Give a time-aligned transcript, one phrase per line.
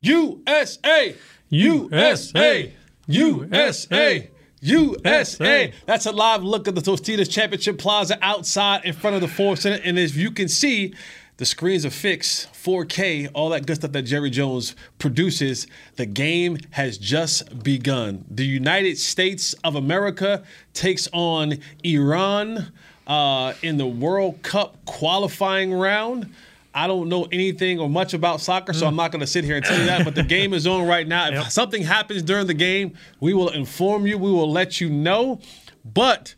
[0.00, 1.16] USA,
[1.48, 2.72] USA,
[3.08, 4.30] USA,
[4.60, 5.72] USA.
[5.86, 9.58] That's a live look at the Tostitos Championship Plaza outside in front of the Ford
[9.58, 9.82] Center.
[9.82, 10.94] And as you can see,
[11.38, 15.66] the screens are fixed, 4K, all that good stuff that Jerry Jones produces.
[15.96, 18.24] The game has just begun.
[18.30, 20.44] The United States of America
[20.74, 22.72] takes on Iran
[23.08, 26.32] uh, in the World Cup qualifying round.
[26.78, 28.88] I don't know anything or much about soccer, so mm.
[28.88, 30.04] I'm not going to sit here and tell you that.
[30.04, 31.26] But the game is on right now.
[31.26, 31.50] If Yep.
[31.50, 34.16] something happens during the game, we will inform you.
[34.16, 35.40] We will let you know.
[35.84, 36.36] But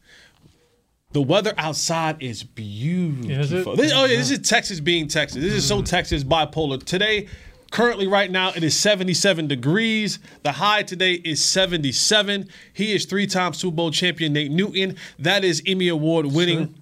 [1.13, 3.73] the weather outside is beautiful.
[3.75, 3.79] Is?
[3.79, 5.43] This- oh yeah, this is Texas being Texas.
[5.43, 5.85] This is so mm.
[5.85, 6.83] Texas bipolar.
[6.83, 7.29] Today,
[7.71, 10.21] currently right now, it is 77 degrees.
[10.43, 12.49] The high today is 77.
[12.73, 14.97] He is three-time Super Bowl champion Nate Newton.
[15.19, 16.77] That is Emmy Award winning.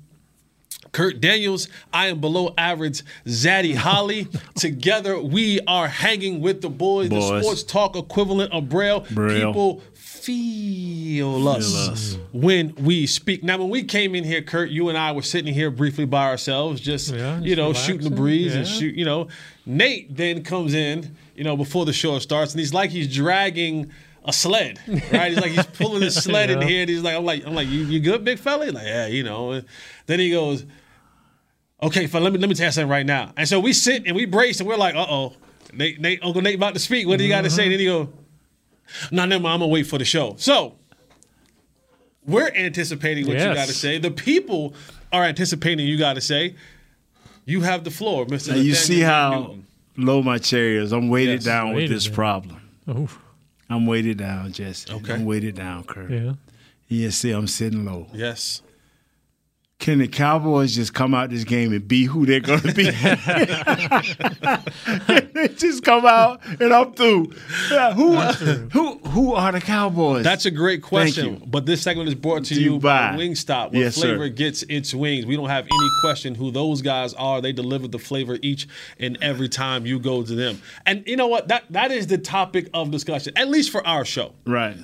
[0.92, 3.03] Kurt Daniels, I am below average.
[3.27, 4.28] Zaddy Holley.
[4.55, 9.00] Together, we are hanging with the boys, the sports talk equivalent of Braille.
[9.11, 9.47] Braille.
[9.48, 12.19] People feel us, us.
[12.33, 13.42] when we speak.
[13.42, 16.25] Now, when we came in here, Kurt, you and I were sitting here briefly by
[16.27, 18.17] ourselves, just, Yeah, you just know, shooting the relaxing.
[18.17, 19.28] breeze and shoot, you know.
[19.64, 23.91] Nate then comes in, you know, before the show starts, and he's like he's dragging
[24.25, 24.78] a sled,
[25.12, 25.30] right?
[25.33, 27.69] He's like he's pulling his sled in here, and he's like, I'm like, I'm like,
[27.69, 28.67] you, you good, big fella?
[28.67, 29.62] He's like, yeah, you know.
[30.06, 30.64] Then he goes,
[31.82, 33.32] okay, fella, let me let me tell you something right now.
[33.36, 35.34] And so we sit and we brace, and we're like, uh oh,
[35.72, 37.06] Nate, Nate, Uncle Nate about to speak.
[37.06, 37.64] What do you got to say?
[37.64, 38.08] And then he go,
[39.10, 40.34] no, never mind, I'm gonna wait for the show.
[40.38, 40.77] So
[42.27, 43.98] we're anticipating what you got to say.
[43.98, 44.74] The people
[45.12, 46.55] are anticipating you got to say.
[47.44, 48.48] You have the floor, Mr.
[48.50, 49.67] Now, you see how Newton.
[49.96, 50.92] low my chair is.
[50.92, 52.14] I'm weighted Yes, down with this down.
[52.14, 52.61] problem.
[52.90, 53.18] Oof.
[53.70, 54.92] I'm weighted down, Jesse.
[54.92, 55.14] Okay.
[55.14, 56.11] I'm weighted down, Kurt.
[56.11, 56.34] Yeah.
[56.88, 58.06] You see, I'm sitting low.
[58.12, 58.61] Yes.
[59.80, 62.90] Can the Cowboys just come out this game and be who they're going to be?
[65.34, 67.33] they just come out and I'm through.
[67.70, 70.24] Yeah, who, who, who are the Cowboys?
[70.24, 71.40] That's a great question.
[71.46, 73.12] But this segment is brought to you you by?
[73.17, 74.08] Wingstop, where Yes, sir.
[74.08, 75.27] flavor gets its wings.
[75.27, 77.40] We don't have any question who those guys are.
[77.40, 78.67] They deliver the flavor each
[78.98, 80.61] and every time you go to them.
[80.86, 81.46] And you know what?
[81.48, 84.34] That that is the topic of discussion, at least for our show.
[84.44, 84.77] right.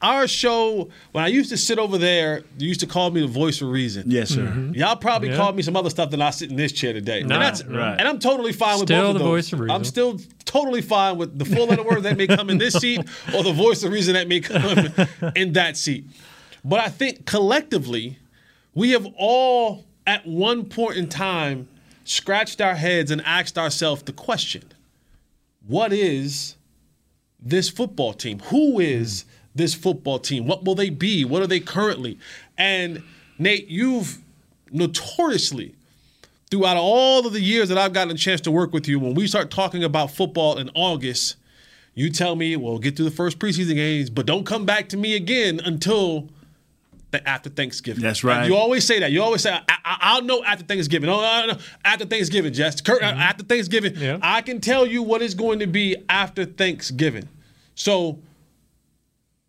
[0.00, 3.26] Our show, when I used to sit over there, you used to call me the
[3.26, 4.04] voice of reason.
[4.10, 4.42] Yes, sir.
[4.42, 4.74] Mm-hmm.
[4.74, 5.36] Y'all probably Yeah.
[5.36, 7.22] called me some other stuff than I sit in this chair today.
[7.22, 7.96] Nah, and, that's, right.
[7.98, 9.28] and I'm totally fine with Still both of those.
[9.28, 9.76] voice of reason.
[9.76, 13.00] I'm still totally fine with the full letter word that may come in this seat
[13.34, 14.88] or the voice of reason that may come
[15.36, 16.06] in that seat.
[16.64, 18.18] But I think collectively,
[18.74, 21.68] we have all at one point in time
[22.04, 24.64] scratched our heads and asked ourselves the question
[25.66, 26.56] what is
[27.40, 28.38] this football team?
[28.50, 29.24] Who is
[29.54, 30.46] this football team?
[30.46, 31.24] What will they be?
[31.24, 32.18] What are they currently?
[32.56, 33.02] And
[33.38, 34.18] Nate, you've
[34.70, 35.74] notoriously,
[36.50, 39.14] throughout all of the years that I've gotten a chance to work with you, when
[39.14, 41.36] we start talking about football in August,
[41.94, 44.96] you tell me, well, get through the first preseason games, but don't come back to
[44.96, 46.28] me again until
[47.10, 48.02] the after Thanksgiving.
[48.02, 48.46] That's right.
[48.46, 49.12] You always say that.
[49.12, 51.10] You always say, I, I, I'll know after Thanksgiving.
[51.10, 51.58] Oh, no, no, no.
[51.84, 52.80] After Thanksgiving, Jess.
[52.80, 53.20] Kurt, uh, mm-hmm.
[53.20, 54.18] after Thanksgiving, Yeah.
[54.22, 57.28] I can tell you what it's going to be after Thanksgiving.
[57.74, 58.18] So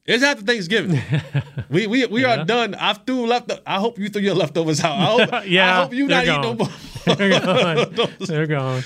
[0.05, 1.01] it's after Thanksgiving.
[1.69, 2.75] we we, we are done.
[2.75, 3.51] I threw left.
[3.65, 4.91] I hope you threw your leftovers out.
[4.97, 6.69] I hope, Yeah, I hope you not they're eating no more.
[7.17, 7.93] They're gone.
[8.19, 8.83] They're gone.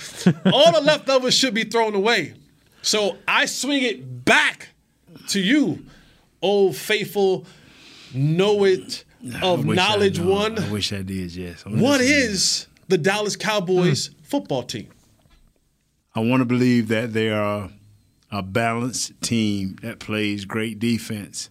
[0.51, 2.33] All the leftovers should be thrown away.
[2.81, 4.69] So I swing it back
[5.29, 5.85] to you,
[6.41, 7.45] old faithful,
[8.13, 9.03] know it
[9.43, 10.31] of I wish I knowledge know.
[10.31, 10.57] one.
[10.59, 11.63] I wish I did, yes.
[11.65, 12.31] I'm What listening.
[12.31, 14.13] is the Dallas Cowboys Hmm.
[14.23, 14.87] football team?
[16.15, 17.69] I want to believe that they are
[18.31, 21.49] a balanced team that plays great defense,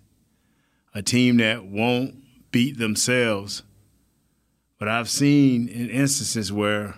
[0.94, 3.62] a team that won't beat themselves.
[4.78, 6.96] But I've seen in instances where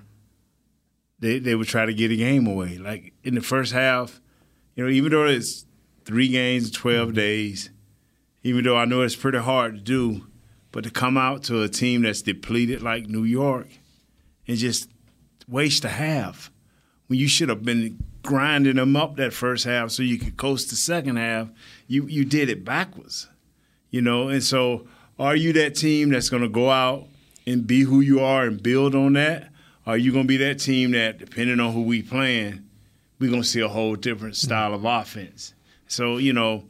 [1.20, 2.78] they, they would try to get a game away.
[2.78, 4.20] Like in the first half,
[4.74, 5.64] you know, even though it's
[6.04, 7.70] three games in 12 days,
[8.42, 10.26] even though I know it's pretty hard to do,
[10.72, 13.68] but to come out to a team that's depleted like New York
[14.46, 14.90] and just
[15.48, 16.50] waste a half
[17.06, 17.98] when you should have been
[18.28, 21.48] grinding them up that first half so you could coast the second half,
[21.86, 23.28] you you did it backwards.
[23.90, 24.86] You know, and so
[25.18, 27.08] are you that team that's going to go out
[27.46, 29.50] and be who you are and build on that?
[29.86, 32.68] Are you going to be that team that, depending on who we playing,
[33.18, 35.54] we're gonna see a whole different style of offense.
[35.86, 36.64] So you know,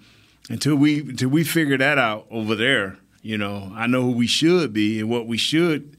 [0.49, 4.26] until we until we figure that out over there, you know, I know who we
[4.26, 5.96] should be and what we should,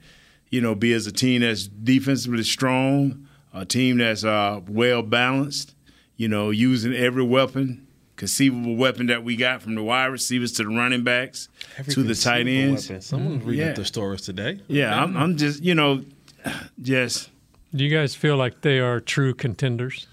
[0.49, 5.73] you know, be as a team that's defensively strong, a team that's uh, well balanced,
[6.17, 10.63] you know, using every weapon, conceivable weapon that we got from the wide receivers to
[10.63, 11.49] the running backs
[11.89, 12.89] to the tight ends.
[12.89, 13.01] weapon.
[13.01, 13.69] Someone's reading Yeah.
[13.71, 14.59] up the stories today.
[14.67, 16.03] Yeah, I'm, I'm just you know,
[16.81, 17.29] just
[17.75, 20.07] Do you guys feel like they are true contenders?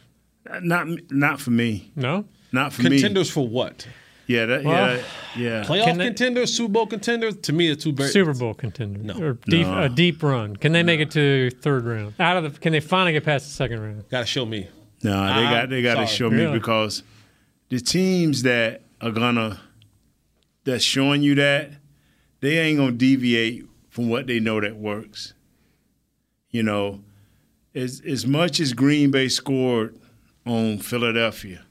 [0.62, 2.24] not not for me, No.
[2.52, 2.90] not for me.
[2.90, 3.86] Contenders for what?
[4.28, 5.02] Yeah, that, Well, yeah,
[5.36, 5.64] yeah.
[5.64, 7.36] Playoff Can they- contenders, Super Bowl contenders.
[7.42, 9.14] To me, it's two very Super Bowl contenders No.
[9.24, 9.82] or deep, No.
[9.84, 10.56] a deep run.
[10.56, 12.14] Can they make it to third round?
[12.18, 14.08] Out of the, can they finally get past the second round?
[14.08, 14.66] Got to show me.
[15.04, 16.16] No, they I'm got they got to sorry.
[16.16, 17.02] show me because
[17.68, 19.60] the teams that are gonna
[20.64, 21.70] that's showing you that
[22.40, 25.34] they ain't gonna deviate from what they know that works.
[26.50, 27.02] You know,
[27.74, 29.94] as as much as Green Bay scored
[30.46, 31.65] on Philadelphia,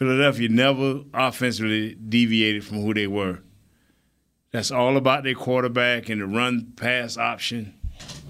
[0.00, 3.40] Philadelphia never offensively deviated from who they were.
[4.50, 7.74] That's all about their quarterback and the run pass option.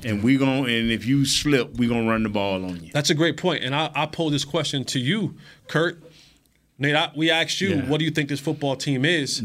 [0.03, 2.91] And we going and if you slip, we're gonna run the ball on you.
[2.93, 3.63] That's a great point.
[3.63, 5.37] And I, I pose this question to you,
[5.69, 6.03] Kurt.
[6.77, 7.89] Nate, I, we asked you, Yeah.
[7.89, 9.41] what do you think this football team is?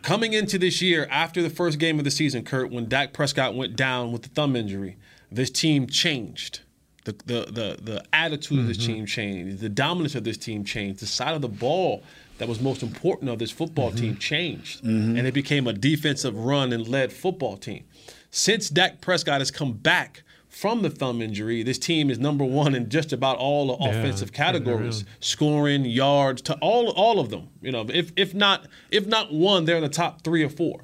[0.00, 3.54] Coming into this year, after the first game of the season, Kurt, when Dak Prescott
[3.54, 4.96] went down with the thumb injury,
[5.30, 6.60] this team changed.
[7.06, 8.92] The the the, the attitude of this mm-hmm.
[8.92, 9.60] team changed.
[9.60, 11.00] The dominance of this team changed.
[11.00, 12.02] The side of the ball
[12.38, 13.98] that was most important of this football mm-hmm.
[13.98, 14.82] team changed.
[14.82, 15.16] Mm-hmm.
[15.16, 17.84] And it became a defensive run and led football team.
[18.30, 22.74] Since Dak Prescott has come back from the thumb injury, this team is number one
[22.74, 27.48] in just about all the Yeah, offensive categories scoring, yards, to all all of them.
[27.62, 30.80] You know, if if not if not one, they're in the top three or 4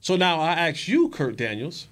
[0.00, 1.88] So now I ask you, Kurt Daniels,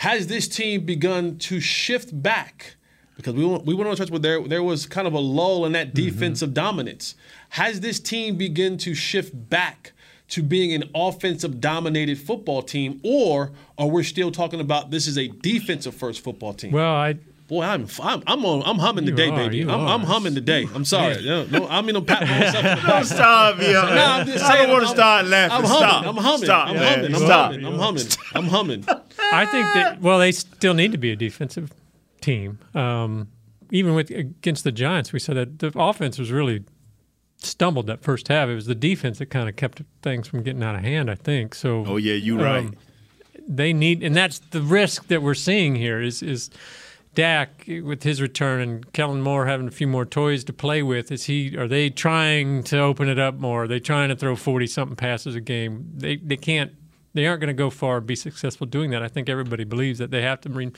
[0.00, 2.76] has this team begun to shift back?
[3.16, 5.18] Because we went, we went on a stretch where there there was kind of a
[5.18, 6.06] lull in that mm-hmm.
[6.06, 7.14] defensive dominance.
[7.50, 9.92] Has this team begun to shift back
[10.28, 15.18] to being an offensive dominated football team, or are we still talking about this is
[15.18, 16.72] a defensive first football team?
[16.72, 17.18] Well, I
[17.50, 19.62] Boy, I'm I'm I'm, on, I'm humming You today, are, baby.
[19.62, 20.06] I'm, I'm are.
[20.06, 20.68] humming today.
[20.72, 21.20] I'm sorry.
[21.24, 23.04] No, no, I mean I'm patting myself on the back.
[23.06, 23.72] Stop, yo.
[23.72, 24.68] No, I'm just I saying.
[24.68, 25.56] don't want to I'm- start laughing.
[25.56, 25.88] I'm humming.
[25.88, 26.06] Stop.
[26.06, 26.44] I'm humming.
[26.44, 26.94] Stop, I'm man.
[26.94, 27.14] humming.
[27.16, 27.50] I'm Stop.
[27.50, 27.66] humming.
[27.66, 28.06] I'm humming.
[28.36, 28.84] I'm humming.
[29.32, 31.72] I think that well, they still need to be a defensive
[32.20, 32.60] team.
[32.72, 33.26] Um,
[33.72, 36.62] even with against the Giants, we said that the offense was really
[37.38, 38.48] stumbled that first half.
[38.48, 41.10] It was the defense that kind of kept things from getting out of hand.
[41.10, 41.84] I think so.
[41.84, 42.58] Oh yeah, you right.
[42.58, 42.74] Um,
[43.48, 46.48] they need, and that's the risk that we're seeing here is is
[47.14, 51.10] Dak with his return and Kellen Moore having a few more toys to play with.
[51.10, 51.56] Is he?
[51.56, 53.64] Are they trying to open it up more?
[53.64, 55.90] Are they trying to throw forty something passes a game?
[55.94, 56.72] They they can't.
[57.12, 59.02] They aren't going to go far and be successful doing that.
[59.02, 60.72] I think everybody believes that they have to.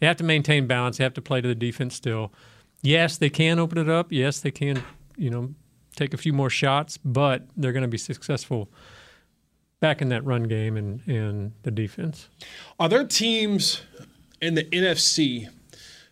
[0.00, 0.96] They have to maintain balance.
[0.96, 2.32] They have to play to the defense still.
[2.80, 4.10] Yes, they can open it up.
[4.10, 4.82] Yes, they can.
[5.16, 5.54] You know,
[5.94, 8.70] take a few more shots, but they're going to be successful
[9.80, 12.28] back in that run game and, and the defense.
[12.80, 13.82] Are there teams
[14.40, 15.48] in the NFC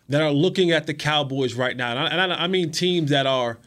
[0.09, 1.91] that are looking at the Cowboys right now?
[1.91, 3.57] And I, and I, I mean teams that are,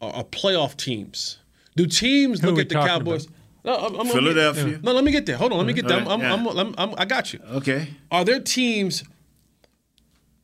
[0.00, 1.38] are are playoff teams.
[1.76, 3.28] Do teams Who look at the talking Cowboys?
[3.64, 4.80] No, I'm, I'm gonna get- Philadelphia.
[4.82, 5.36] no, let me get there.
[5.36, 5.98] Hold on, let me get there.
[5.98, 6.32] I'm, I'm, Yeah.
[6.32, 7.40] I'm, I'm, I'm, I got you.
[7.52, 7.88] Okay.
[8.10, 9.04] Are there teams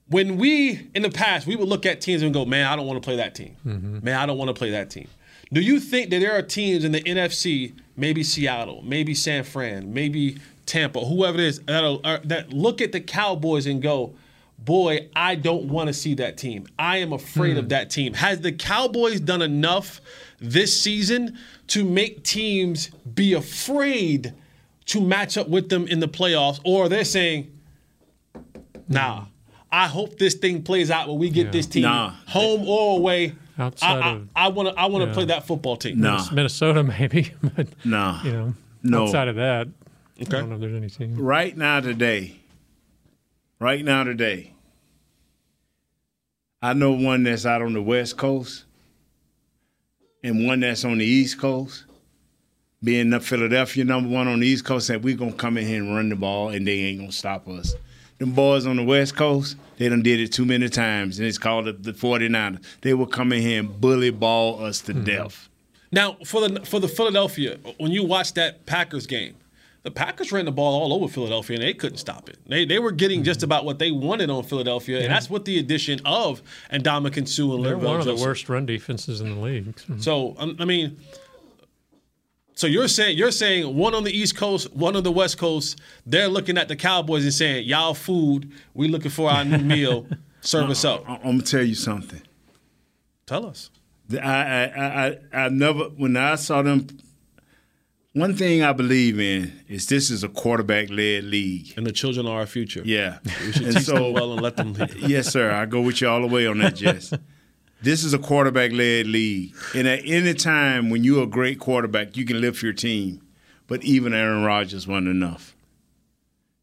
[0.09, 2.87] when we in the past we would look at teams and go, man, I don't
[2.87, 3.57] want to play that team.
[3.67, 4.05] Mm-hmm.
[4.05, 5.09] Man, I don't want to play that team.
[5.53, 9.93] Do you think that there are teams in the NFC, maybe Seattle, maybe San Fran,
[9.93, 14.15] maybe Tampa, whoever it is, that, are, that look at the Cowboys and go,
[14.65, 16.67] boy, I don't want to see that team.
[16.79, 17.69] I am afraid of hmm.
[17.69, 18.15] that team.
[18.15, 20.01] Has the Cowboys done enough
[20.41, 24.35] this season to make teams be afraid
[24.87, 27.51] to match up with them in the playoffs, or they're saying,
[28.35, 28.51] hmm.
[28.89, 29.25] Nah.
[29.73, 31.51] I hope this thing plays out where we get Yeah.
[31.51, 32.11] this team Nah.
[32.29, 33.35] home or away.
[33.59, 35.15] Outside I, of- I, I want to I want to Yeah.
[35.15, 36.01] play that football team.
[36.01, 36.25] Nah.
[36.33, 38.23] Minnesota, maybe, but Nah.
[38.23, 38.55] you know,
[38.85, 39.03] No.
[39.05, 39.67] outside of that,
[40.21, 41.17] I don't know if there's any team.
[41.17, 42.37] Right now today.
[43.59, 44.54] Right now today.
[46.65, 48.65] I know one that's out on the West Coast
[50.23, 51.85] and one that's on the East Coast.
[52.83, 55.83] Being the Philadelphia number one on the East Coast, said we're gonna come in here
[55.83, 57.75] and run the ball and they ain't gonna stop us.
[58.17, 61.37] Them boys on the West Coast, they done did it too many times, and it's
[61.37, 62.65] called the, the 49ers.
[62.81, 65.05] They will come in here and bully ball us to hmm.
[65.05, 65.51] death.
[65.93, 69.35] Now for the for the Philadelphia, when you watch that Packers game,
[69.85, 72.39] the Packers ran the ball all over Philadelphia and they couldn't stop it.
[72.47, 75.59] They they were getting just about what they wanted on Philadelphia, and that's with the
[75.59, 79.41] addition of Ndamukong Suh and They're Linval one of the worst run defenses in the
[79.41, 79.79] league.
[79.79, 79.97] So.
[79.99, 80.99] So um, I mean,
[82.55, 85.79] so you're saying you're saying one on the East Coast, one on the West Coast.
[86.07, 90.07] They're looking at the Cowboys and saying, "Y'all food, we looking for our new meal.
[90.41, 92.23] Serve us up." I- I'm gonna tell you something.
[93.27, 93.71] Tell us.
[94.13, 96.87] I, I, I, I- I never, when I saw them,
[98.15, 101.75] one thing I believe in is this is a quarterback led league.
[101.77, 102.83] And the children are our future.
[102.85, 103.19] Yeah.
[103.45, 104.95] We should And teach so- them well and let them lead.
[105.09, 105.51] yes, sir.
[105.51, 107.13] I go with you all the way on that, Jess.
[107.83, 109.55] this is a quarterback led league.
[109.75, 113.21] And at any time when you're a great quarterback, you can lift your team.
[113.67, 115.57] But even Aaron Rodgers wasn't enough.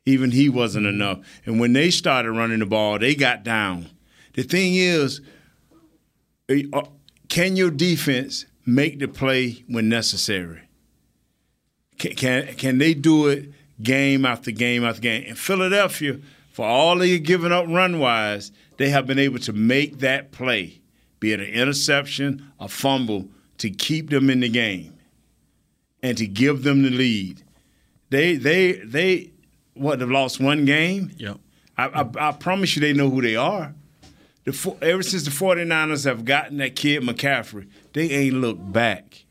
[0.05, 1.20] Even he wasn't enough.
[1.46, 3.88] And when they started running the ball, they got down.
[4.34, 5.22] The thing is,
[6.50, 6.81] uh,
[7.27, 10.62] can your defense make the play when necessary?
[12.01, 15.24] Can, can, can they do it game after game after game?
[15.24, 16.17] In Philadelphia,
[16.51, 20.31] for all they are giving up run wise, they have been able to make that
[20.31, 20.81] play,
[21.20, 23.29] be it an interception, a fumble,
[23.60, 24.96] to keep them in the game
[26.01, 27.43] and to give them the lead.
[28.10, 29.29] They they they
[29.75, 31.12] what have lost one game?
[31.17, 31.38] Yep.
[31.77, 33.75] I, I, I promise you they know who they are.
[34.46, 39.25] The, ever since the 49ers have gotten that kid McCaffrey, they ain't looked back.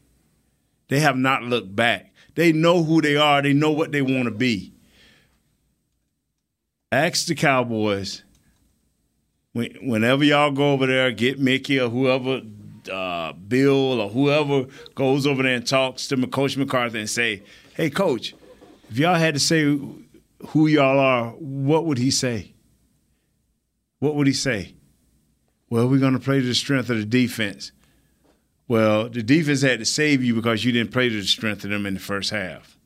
[0.87, 2.10] They have not looked back.
[2.35, 3.43] They know who they are.
[3.43, 4.73] They know what they want to be.
[6.93, 8.23] Ask the Cowboys
[9.53, 12.43] when, whenever y'all go over there, get Mickey or whoever,
[12.91, 17.43] uh, Bill or whoever goes over there and talks to Coach McCarthy and say,
[17.75, 18.35] "Hey, Coach,
[18.91, 22.53] if y'all had to say who y'all are, what would he say?
[23.99, 24.75] What would he say?
[25.69, 27.71] Well, we're going to play to the strength of the defense.
[28.71, 31.71] Well, the defense had to save you because you didn't play to the strength of
[31.71, 32.77] them in the first half.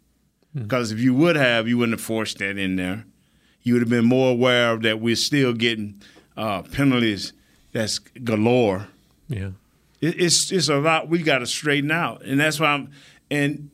[0.54, 3.04] Because if you would have, you wouldn't have forced that in there.
[3.60, 6.00] You would have been more aware of that we're still getting
[6.38, 7.34] uh, penalties
[7.72, 8.88] that's galore.
[9.28, 9.50] Yeah.
[10.00, 12.90] It, it's it's a lot we got to straighten out, and that's why I'm.
[13.30, 13.70] And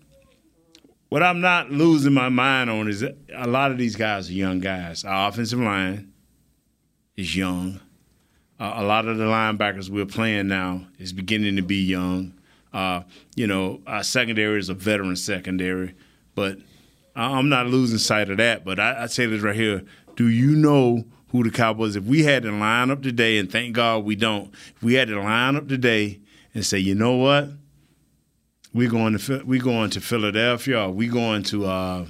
[1.11, 4.59] what I'm not losing my mind on is a lot of these guys are young
[4.59, 5.05] guys.
[5.05, 6.12] Our offensive line
[7.17, 7.79] is young.
[8.61, 12.35] Uh, a lot of the linebackers we're playing now is beginning to be young.
[12.75, 13.02] Uh,
[13.35, 15.95] you know, our secondary is a veteran secondary,
[16.35, 16.59] but
[17.17, 18.64] I'm not losing sight of that.
[18.64, 19.83] But I, I say this right here:
[20.14, 21.97] Do you know who the Cowboys?
[21.97, 25.09] If we had to line up today, and thank God we don't, if we had
[25.09, 26.21] to line up today
[26.52, 27.49] and say, you know what,
[28.75, 32.07] we're going to we going to Philadelphia, or we going to uh,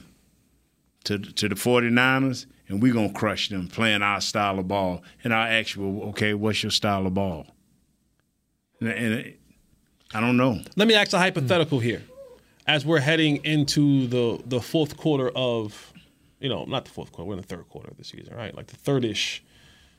[1.05, 5.03] to to the 49ers, and we're gonna crush them playing our style of ball.
[5.25, 7.47] And I ask you, okay, what's your style of ball?
[8.81, 9.35] And, and
[10.15, 10.61] I don't know.
[10.77, 12.03] Let me ask a hypothetical here.
[12.67, 15.93] As we're heading into the the fourth quarter of,
[16.41, 18.55] you know, not the fourth quarter, we're in the third quarter of the season, right?
[18.55, 19.43] Like the third-ish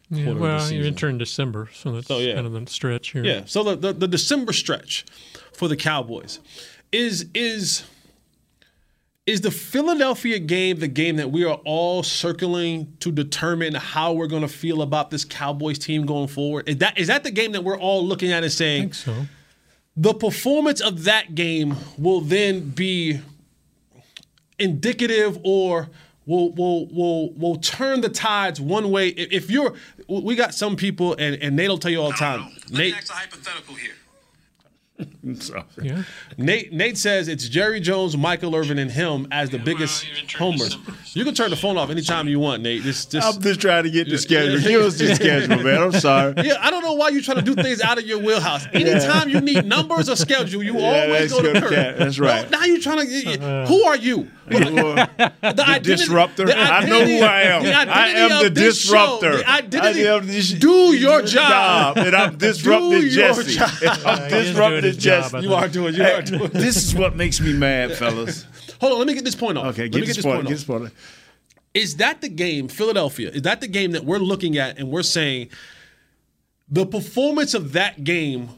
[0.10, 0.78] Yeah, quarter of the well, season.
[0.78, 2.36] you enter in December, so that's So, yeah.
[2.36, 3.24] kind of the stretch here.
[3.26, 3.42] Yeah.
[3.46, 5.06] So the, the the December stretch
[5.54, 6.40] for the Cowboys
[6.92, 7.84] is is
[9.26, 14.28] is the Philadelphia game the game that we are all circling to determine how we're
[14.28, 16.68] going to feel about this Cowboys team going forward?
[16.68, 18.96] Is that is that the game that we're all looking at and I saying think
[18.96, 19.26] so.
[19.96, 23.20] the performance of that game will then be
[24.58, 25.90] indicative or
[26.26, 29.74] will will will will turn the tides one way if if you're
[30.08, 33.76] we got some people and and Nate'll tell you all the time Nate a hypothetical
[33.76, 33.94] here.
[35.40, 36.04] So, Yeah.
[36.38, 40.78] Nate Nate says it's Jerry Jones, Michael Irvin, and him as the biggest you homers.
[41.14, 42.82] You can turn the phone off anytime you want, Nate.
[42.82, 44.60] Just, just I'm just trying to get the schedule.
[44.60, 45.82] Give us the schedule, man.
[45.82, 46.34] I'm sorry.
[46.38, 48.66] yeah, I don't know why you're trying to do things out of your wheelhouse.
[48.74, 51.98] Anytime you need numbers or schedule, you always that's go to Kurt.
[51.98, 52.50] That's right.
[52.50, 53.34] No, now you're trying to.
[53.40, 53.66] Uh-huh.
[53.68, 54.30] Who are you?
[55.42, 56.46] the identity- disruptor.
[56.46, 57.90] the I know who I am.
[57.90, 59.32] I am the this disruptor.
[59.34, 61.96] show, the identity- I am the- Do your job.
[61.96, 61.98] job.
[62.06, 63.54] and I'm disrupting Jesse.
[63.56, 63.70] job.
[64.06, 65.40] I'm he disrupting his job, Jesse.
[65.48, 65.96] You are doing.
[65.96, 66.50] You are doing.
[66.52, 68.46] this is what makes me mad, fellas.
[68.80, 68.98] Hold on.
[69.00, 69.66] Let me get this point off.
[69.68, 70.36] Okay, let get me this get this point.
[70.38, 70.60] point Get off.
[70.60, 70.94] this point.
[71.74, 73.30] is that the game, Philadelphia?
[73.30, 75.50] Is that the game that we're looking at and we're saying
[76.70, 78.50] the performance of that game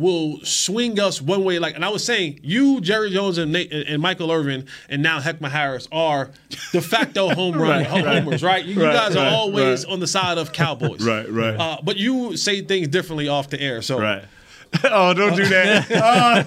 [0.00, 1.58] will swing us one way?
[1.58, 5.20] Like, and I was saying, you, Jerry Jones, and Nate, and Michael Irvin, and now
[5.20, 6.30] Heckma Harris are
[6.72, 8.64] de facto home run Right, homers, right?
[8.64, 9.92] You, you right, guys are always right.
[9.92, 11.54] on the side of Cowboys, Right, right.
[11.54, 14.24] Uh, but you say things differently off the air, so Right.
[14.84, 15.86] oh, don't do that.
[15.90, 16.42] Oh.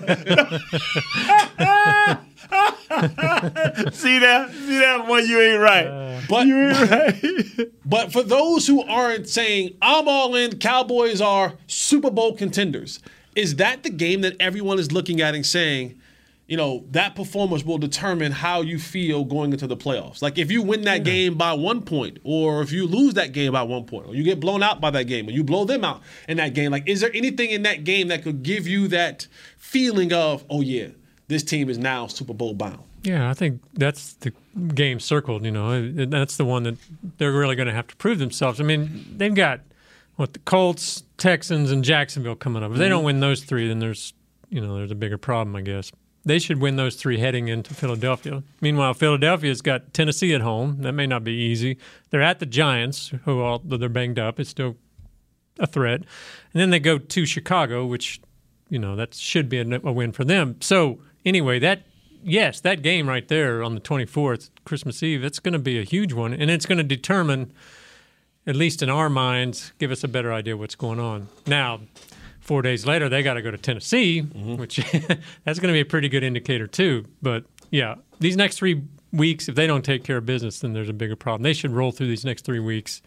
[3.91, 4.51] See that?
[4.51, 5.27] See that one?
[5.27, 6.24] You ain't right.
[6.29, 7.69] But you ain't right.
[7.86, 13.00] But for those who aren't saying, I'm all in, Cowboys are Super Bowl contenders,
[13.35, 15.99] is that the game that everyone is looking at and saying,
[16.47, 20.21] you know, that performance will determine how you feel going into the playoffs?
[20.21, 23.53] Like if you win that game by one point, or if you lose that game
[23.53, 25.83] by one point, or you get blown out by that game, or you blow them
[25.85, 28.87] out in that game, like is there anything in that game that could give you
[28.89, 30.87] that feeling of, oh yeah,
[31.27, 32.79] this team is now Super Bowl bound?
[33.03, 34.33] Yeah, I think that's the
[34.73, 35.43] game circled.
[35.45, 36.77] You know, that's the one that
[37.17, 38.61] they're really going to have to prove themselves.
[38.61, 39.59] I mean, they've got
[40.15, 42.73] what the Colts, Texans, and Jacksonville coming up.
[42.73, 43.05] If they don't mm-hmm.
[43.05, 44.13] win those three, then there's
[44.49, 45.89] you know there's a bigger problem, I guess.
[46.25, 48.43] They should win those three heading into Philadelphia.
[48.59, 50.81] Meanwhile, Philadelphia's got Tennessee at home.
[50.81, 51.77] That may not be easy.
[52.09, 54.37] They're at the Giants, who all though they're banged up.
[54.37, 54.75] It's still
[55.59, 56.01] a threat.
[56.01, 58.19] And then they go to Chicago, which
[58.67, 60.57] you know that should be a, a win for them.
[60.59, 61.83] So anyway, that
[62.21, 65.83] yes, that game right there on the 24th, Christmas Eve, it's going to be a
[65.83, 67.53] huge one, and it's going to determine,
[68.45, 71.29] at least in our minds, give us a better idea what's going on.
[71.47, 71.81] Now,
[72.39, 74.57] four days later, they got to go to Tennessee, mm-hmm.
[74.57, 74.77] which
[75.43, 77.05] that's going to be a pretty good indicator too.
[77.21, 80.89] But yeah, these next three weeks, if they don't take care of business, then there's
[80.89, 81.43] a bigger problem.
[81.43, 83.01] They should roll through these next three weeks,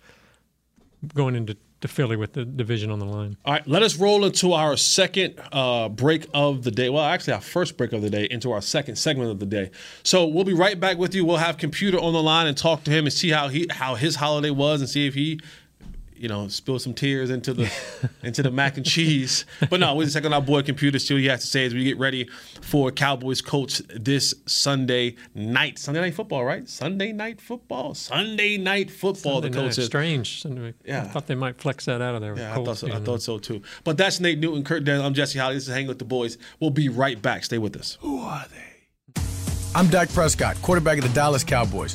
[1.15, 3.37] going into to Philly with the division on the line.
[3.45, 6.89] All right, let us roll into our second uh, break of the day.
[6.89, 9.71] Well, actually, our first break of the day into our second segment of the day.
[10.03, 11.25] So we'll be right back with you.
[11.25, 13.95] We'll have computer on the line and talk to him and see how he how
[13.95, 15.41] his holiday was and see if he,
[16.19, 17.71] you know, spill some tears into the
[18.23, 19.45] into the mac and cheese.
[19.71, 20.99] But no, we're just checking our boy computer.
[20.99, 22.29] See what he has to say as we get ready
[22.63, 25.79] for Cowboys coach this Sunday night.
[25.79, 26.69] Sunday night football, right?
[26.69, 27.95] Sunday night football.
[27.95, 29.41] Sunday night football.
[29.43, 29.75] Sunday the coach night.
[29.75, 29.87] says.
[29.87, 30.45] Strange.
[30.47, 31.05] I Yeah.
[31.05, 32.33] thought they might flex that out of there.
[32.33, 33.63] with Yeah, I thought, so, I thought so too.
[33.85, 35.05] But that's Nate Newton, Kurt Daniel.
[35.07, 35.55] I'm Jesse Holley.
[35.55, 36.39] This is Hanging with the Boys.
[36.61, 37.45] We'll be right back.
[37.45, 37.99] Stay with us.
[38.01, 39.23] Who are they?
[39.75, 41.95] I'm Dak Prescott, quarterback of the Dallas Cowboys.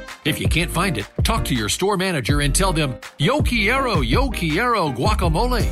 [0.23, 4.01] If you can't find it, talk to your store manager and tell them, Yo Quiero,
[4.01, 5.67] Yo Quiero guacamole.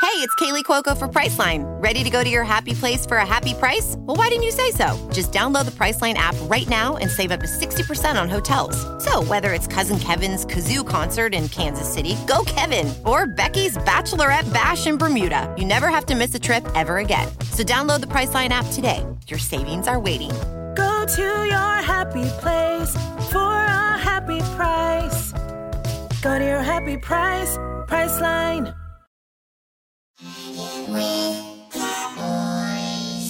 [0.00, 1.64] Hey, it's Kaley Cuoco for Priceline.
[1.82, 3.94] Ready to go to your happy place for a happy price?
[3.98, 4.96] Well, why didn't you say so?
[5.12, 8.76] Just download the Priceline app right now and save up to 60% on hotels.
[9.04, 14.52] So, whether it's Cousin Kevin's Kazoo concert in Kansas City, go Kevin, or Becky's Bachelorette
[14.52, 17.28] Bash in Bermuda, you never have to miss a trip ever again.
[17.52, 19.04] So, download the Priceline app today.
[19.28, 20.30] Your savings are waiting.
[21.08, 22.92] Go to your happy place
[23.30, 25.32] for a happy price.
[26.20, 28.74] Go to your happy price, Priceline.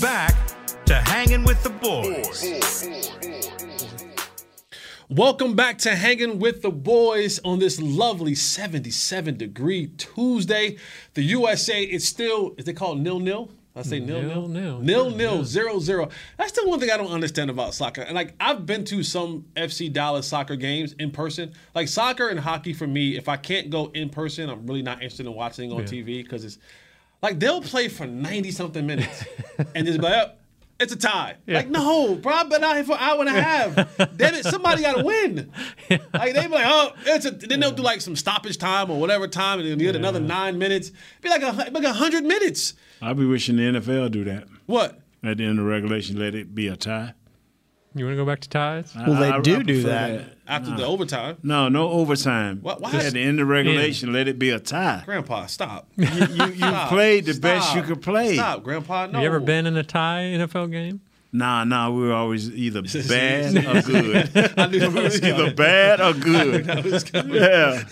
[0.00, 0.34] Back
[0.86, 2.88] to hanging with the boys.
[5.08, 10.78] Welcome back to Hanging with the Boys on this lovely 77 degree Tuesday.
[11.14, 13.50] The USA is still, is they called nil nil?
[13.78, 14.80] I say nil nil Nil-nil.
[14.80, 16.08] nil nil zero zero.
[16.36, 18.02] That's the one thing I don't understand about soccer.
[18.02, 21.52] And like I've been to some FC Dallas soccer games in person.
[21.74, 24.98] Like soccer and hockey for me, if I can't go in person, I'm really not
[24.98, 25.84] interested in watching on Yeah.
[25.84, 26.58] TV because it's
[27.22, 29.24] like they'll play for 90 something minutes
[29.74, 30.32] and just be like, oh,
[30.80, 31.34] it's a tie.
[31.48, 33.74] Like, no, bro, I've been out here for an hour and a half.
[34.16, 35.50] Damn it, somebody got to win.
[36.14, 39.00] Like, they be like, oh, it's a, then they'll do like some stoppage time or
[39.00, 40.92] whatever time and then you get another nine minutes.
[41.20, 42.74] Be like a, like a 100 minutes.
[43.00, 44.44] I be wishing the NFL do that.
[44.66, 45.00] What?
[45.22, 47.14] At the end of regulation, let it be a tie.
[47.94, 48.92] You want to go back to ties?
[48.94, 51.36] Well, I- they I- do I prefer After the overtime.
[51.42, 52.58] No, no overtime.
[52.62, 55.02] Why- why Just is- at the end of regulation, let it be a tie.
[55.04, 55.88] Grandpa, stop.
[55.96, 56.88] You, you, you Stop.
[56.90, 58.34] played the best you could play.
[58.34, 59.06] Stop, Grandpa.
[59.06, 59.12] No.
[59.14, 61.00] Have you ever been in a tie NFL game?
[61.30, 64.54] Nah, nah, we were always either bad or good.
[64.58, 66.64] I knew we was either bad or good.
[66.64, 67.34] that was coming.
[67.34, 67.82] Yeah.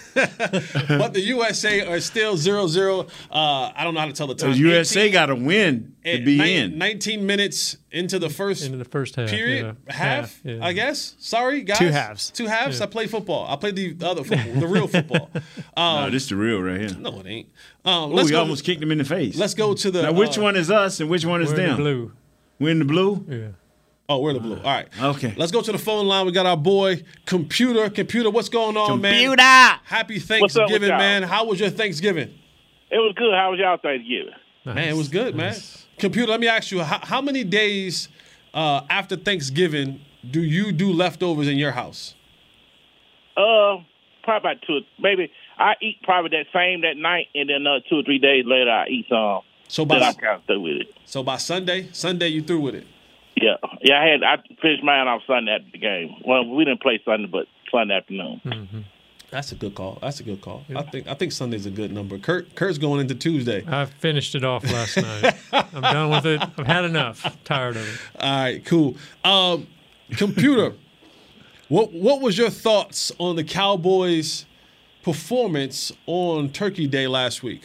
[0.89, 3.01] but the USA are still 0 0.
[3.31, 4.55] Uh, I don't know how to tell the The time.
[4.55, 6.79] USA 18 got to win to be nine- in.
[6.79, 9.77] 19 minutes into the first into the first half, period.
[9.87, 9.93] yeah.
[9.95, 10.59] Half, Half, yeah.
[10.65, 11.15] I guess.
[11.19, 11.79] Sorry, guys.
[11.79, 12.31] Two halves.
[12.31, 12.79] Two halves.
[12.79, 12.85] Yeah.
[12.85, 13.47] I play football.
[13.49, 15.31] I play the other football, the real football.
[15.77, 16.97] Um, no, this is the real right here.
[16.99, 17.49] no, it ain't.
[17.85, 18.41] Um, Ooh, let's we go.
[18.41, 19.37] almost kicked him in the face.
[19.37, 20.03] let's go to the.
[20.03, 21.77] now, which uh, one is us and which one is We're in the them?
[21.77, 22.13] blue.
[22.59, 23.25] We're in the blue.
[23.29, 23.49] Yeah.
[24.09, 24.57] Oh, we're in the blue.
[24.57, 24.89] All right.
[25.01, 25.35] Okay.
[25.37, 26.27] Let's go to the phone line.
[26.27, 27.91] We got our boy Computer.
[27.91, 29.13] Computer, what's going on, man?
[29.15, 29.43] Computer.
[29.43, 31.23] Happy What's up Thanksgiving, man.
[31.25, 32.29] How was your Thanksgiving?
[32.91, 33.35] It was good.
[33.35, 34.33] How was y'all Thanksgiving?
[34.65, 35.57] Man, it was good, man.
[35.99, 38.09] Computer, let me ask you, how, how many days
[38.55, 42.15] uh, after Thanksgiving do you do leftovers in your house?
[43.37, 43.83] Uh,
[44.23, 44.81] probably about two.
[44.99, 48.45] Maybe I eat probably that same that night, and then uh, two or three days
[48.47, 49.41] later I eat some.
[49.69, 50.89] So Then by I kind of through with it.
[51.05, 52.87] so by Sunday, Sunday you through with it.
[53.37, 54.01] Yeah, yeah.
[54.01, 56.15] I had I finished mine off Sunday after the game.
[56.25, 58.41] Well, we didn't play Sunday, but Sunday afternoon.
[58.45, 58.81] Mm-hmm.
[59.31, 59.99] That's a good call.
[60.01, 60.63] That's a good call.
[60.75, 62.17] I think I think Sunday's a good number.
[62.17, 63.65] Kurt Kurt's going into Tuesday.
[63.67, 65.35] I finished it off last night.
[65.53, 66.41] I'm done with it.
[66.57, 67.37] I've had enough.
[67.45, 68.01] Tired of it.
[68.23, 68.97] All right, cool.
[69.25, 69.67] Um,
[70.17, 70.75] computer,
[71.69, 74.47] what what was your thoughts on the Cowboys'
[75.03, 77.63] performance on Turkey Day last week?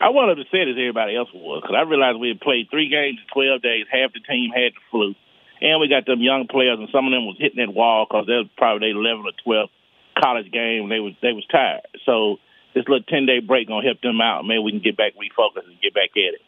[0.00, 2.88] I wanted to say as everybody else was because I realized we had played three
[2.88, 3.84] games in 12 days.
[3.92, 5.14] Half the team had the flu.
[5.60, 8.24] And we got them young players, and some of them was hitting that wall because
[8.24, 9.68] they was probably their 11 or 12
[10.16, 10.88] college game.
[10.88, 11.84] They was they was tired.
[12.08, 12.40] So
[12.72, 14.48] this little 10 day break gonna help them out.
[14.48, 16.42] Maybe we can get back refocused and get back at it.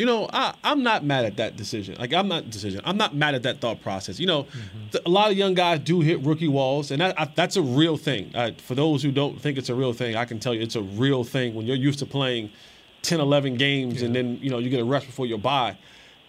[0.00, 1.94] You know, I, I'm not mad at that decision.
[1.98, 2.80] Like, I'm not decision.
[2.84, 4.18] I'm not mad at that thought process.
[4.18, 4.46] You know,
[4.92, 7.62] th- a lot of young guys do hit rookie walls, and that, I, that's a
[7.62, 8.30] real thing.
[8.34, 10.74] Uh, for those who don't think it's a real thing, I can tell you it's
[10.74, 12.50] a real thing when you're used to playing
[13.02, 15.76] 10, 11 games, and then you know you get a rest before your bye,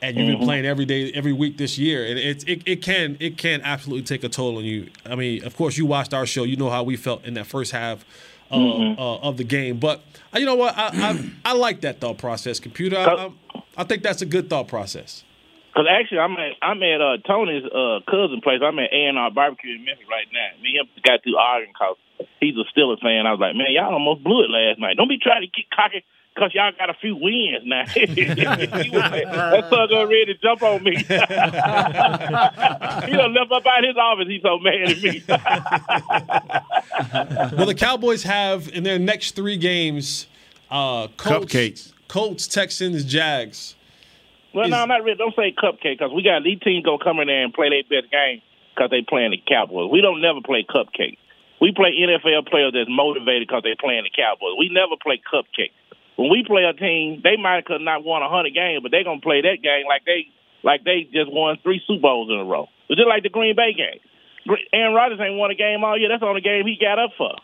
[0.02, 0.44] and you've been Mhm.
[0.46, 4.04] playing every day, every week this year, and it, it it can it can absolutely
[4.04, 4.90] take a toll on you.
[5.06, 7.48] I mean, of course, you watched our show, you know how we felt in that
[7.48, 8.04] first half.
[8.52, 9.00] Uh, Mhm.
[9.00, 10.02] uh, of the game, but
[10.36, 10.78] uh, you know what?
[10.78, 12.98] I, I I like that thought process, computer.
[12.98, 13.30] I, I,
[13.78, 15.24] I think that's a good thought process.
[15.72, 18.60] Because actually, I'm at I'm at uh, Tony's uh, cousin place.
[18.62, 20.60] I'm at A and R Barbecue in Memphis right now.
[20.62, 21.96] Me and him got through arguing because
[22.42, 23.24] he's a Steelers fan.
[23.26, 24.98] I was like, man, y'all almost blew it last night.
[24.98, 27.84] Don't be trying to get cocky because y'all got a few wins now.
[27.88, 28.18] He was
[28.94, 30.96] like, that son got ready to jump on me.
[30.96, 31.04] he
[33.18, 34.28] done left up out of his office.
[34.28, 35.24] He's so mad at me.
[37.58, 40.28] well, the Cowboys have in their next three games,
[40.70, 41.92] uh, Colts, Cupcakes.
[42.08, 43.76] Colts, Texans, Jags.
[44.54, 45.18] Well, no, not really.
[45.18, 47.84] Don't say cupcake because we got these teams gonna come in there and play their
[47.84, 48.42] best game
[48.76, 49.90] because they playing the Cowboys.
[49.92, 51.18] We don't never play cupcake.
[51.62, 54.58] We play NFL players that's motivated because they playing the Cowboys.
[54.58, 55.72] We never play cupcake.
[56.16, 59.04] When we play a team, they might have not won a hundred games, but they're
[59.04, 60.28] gonna play that game like they
[60.64, 62.68] like they just won three Super Bowls in a row.
[62.90, 64.00] It's just like the Green Bay game.
[64.74, 66.10] Aaron Rodgers ain't won a game all year.
[66.10, 67.36] That's the only game he got up for.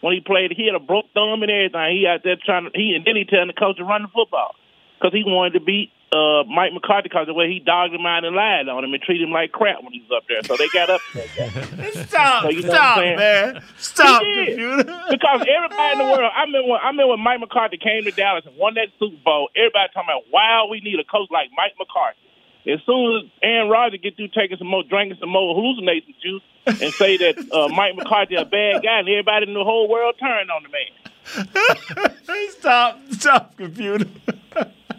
[0.00, 1.96] When he played, he had a broke thumb and everything.
[1.96, 4.12] He out there trying to he and then he telling the coach to run the
[4.12, 4.54] football
[4.98, 8.24] because he wanted to beat uh, Mike McCarthy because the way he dogged him out
[8.24, 10.42] and lied on him and treated him like crap when he was up there.
[10.46, 11.00] So they got up.
[12.06, 13.18] Stop, So you know stop, what I'm saying?
[13.18, 13.62] man.
[13.78, 14.84] Stop, computer.
[15.10, 18.12] because everybody in the world, I remember, when, I remember when Mike McCarthy came to
[18.12, 19.50] Dallas and won that Super Bowl.
[19.56, 22.22] Everybody talking about, wow, we need a coach like Mike McCarthy.
[22.70, 26.42] As soon as Aaron Rodgers get through taking some more, drinking some more hallucinating juice,
[26.66, 30.14] and say that uh, Mike McCarthy a bad guy, and everybody in the whole world
[30.18, 32.48] turned on the man.
[32.50, 34.06] stop, stop, computer.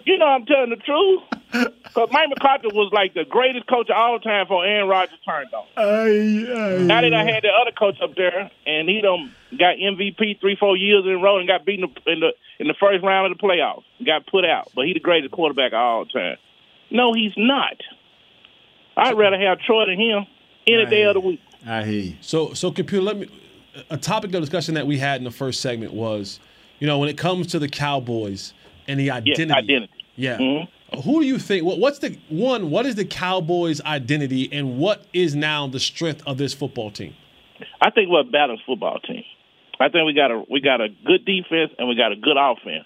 [0.06, 1.24] You know I'm telling the truth.
[1.52, 5.48] Because Mike McCarthy was like the greatest coach of all time for Aaron Rodgers turned
[5.54, 6.88] on.
[6.88, 10.58] Now that I had the other coach up there, and he done got MVP three,
[10.60, 13.38] four years in a row, and got beaten in the in the first round of
[13.38, 14.72] the playoffs, got put out.
[14.76, 16.38] But he the greatest quarterback of all time.
[16.92, 17.78] No, he's not.
[18.98, 20.26] I'd rather have Troy than him
[20.68, 21.42] any day of the week.
[21.66, 22.16] I hear you.
[22.22, 23.04] So, so computer.
[23.04, 23.28] Let me.
[23.90, 26.40] A topic of discussion that we had in the first segment was,
[26.80, 28.54] you know, when it comes to the Cowboys
[28.88, 29.52] and the identity.
[29.52, 29.92] identity.
[30.16, 30.38] Yeah.
[30.38, 31.02] Mm-hmm.
[31.02, 31.66] Who do you think?
[31.66, 32.70] What, what's the one?
[32.70, 37.16] What is the Cowboys' identity, and what is now the strength of this football team?
[37.82, 39.24] I think we're a balanced football team.
[39.80, 42.38] I think we got a we got a good defense and we got a good
[42.40, 42.86] offense,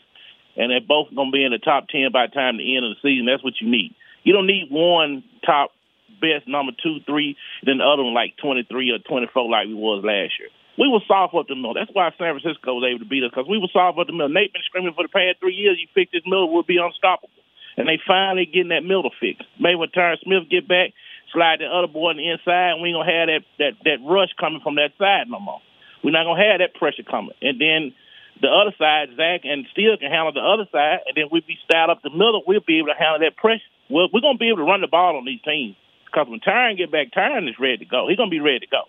[0.57, 2.85] and they're both going to be in the top ten by the time the end
[2.85, 3.25] of the season.
[3.25, 3.95] That's what you need.
[4.23, 5.71] You don't need one top
[6.19, 9.67] best number two, three, then the other one like twenty three or twenty four like
[9.67, 10.49] we was last year.
[10.79, 11.75] We were soft up the middle.
[11.75, 14.15] That's why San Francisco was able to beat us because we were soft up the
[14.15, 14.31] middle.
[14.31, 15.75] Nate been screaming for the past three years.
[15.75, 17.35] You fix this middle, we'll be unstoppable.
[17.75, 19.43] And they finally getting that middle fixed.
[19.59, 20.95] Maybe when Terrence Smith get back,
[21.35, 23.99] slide the other boy on the inside, and we ain't gonna have that that that
[24.07, 25.59] rush coming from that side no more.
[25.99, 27.35] We're not gonna have that pressure coming.
[27.43, 27.91] And then
[28.39, 31.59] the other side, Zack and Steele can handle the other side, and then we'll be
[31.67, 32.39] styled up the middle.
[32.47, 33.67] We'll be able to handle that pressure.
[33.91, 35.75] well, we're gonna be able to run the ball on these teams
[36.07, 38.07] because when Tyron get back, Tyron is ready to go.
[38.07, 38.87] He's gonna be ready to go.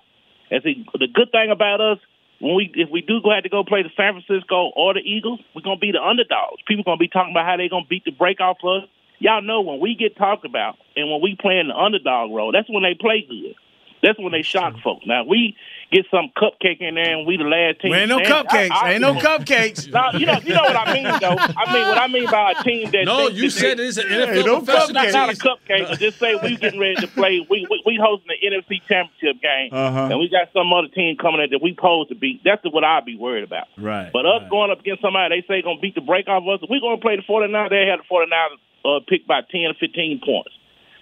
[0.50, 1.98] And see, the good thing about us
[2.40, 5.00] when we if we do go have to go play the San Francisco or the
[5.00, 6.62] Eagles, we're gonna be the underdogs.
[6.66, 8.88] People gonna be talking about how they gonna beat the break off us.
[9.18, 12.52] Y'all know when we get talked about and when we play in the underdog role,
[12.52, 13.54] that's when they play good.
[14.02, 15.04] That's when they shock folks.
[15.06, 15.56] Now we
[15.92, 17.90] get some cupcake in there and we the last team.
[17.90, 18.70] We ain't no Man, cupcakes.
[18.70, 19.90] I- I- ain't no cupcakes.
[19.92, 21.36] no, you know, you know what I mean, though.
[21.36, 23.04] I mean, what I mean by a team that.
[23.04, 26.18] No, you said they- it's an NFL no professional Not, not a cupcake, but just
[26.18, 27.44] say we getting ready to play.
[27.50, 30.08] We we, we hosting the NFC Championship game, Uh-huh.
[30.10, 32.40] and we got some other team coming in that we supposed to beat.
[32.44, 33.66] That's what I'd be worried about.
[33.76, 34.10] Right.
[34.12, 36.60] But us going up against somebody they say going to beat the break off us,
[36.70, 37.68] we're going to play the 49ers.
[37.70, 40.50] They had the 49ers uh, picked by 10 or 15 points.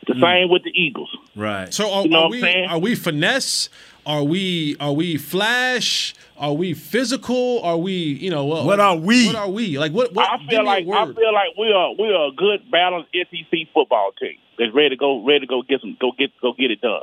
[0.09, 0.23] The Hmm.
[0.25, 1.15] same with the Eagles.
[1.37, 1.73] Right.
[1.73, 2.65] So are, You know are what we saying?
[2.71, 3.69] are we finesse?
[4.07, 6.15] Are we are we flash?
[6.39, 7.61] Are we physical?
[7.63, 9.27] Are we you know what, What are we?
[9.27, 9.93] What are we like?
[9.93, 10.15] What?
[10.15, 13.69] what I feel like I feel like we are we are a good balanced SEC
[13.75, 16.71] football team that's ready to go ready to go get some go get go get
[16.71, 17.03] it done.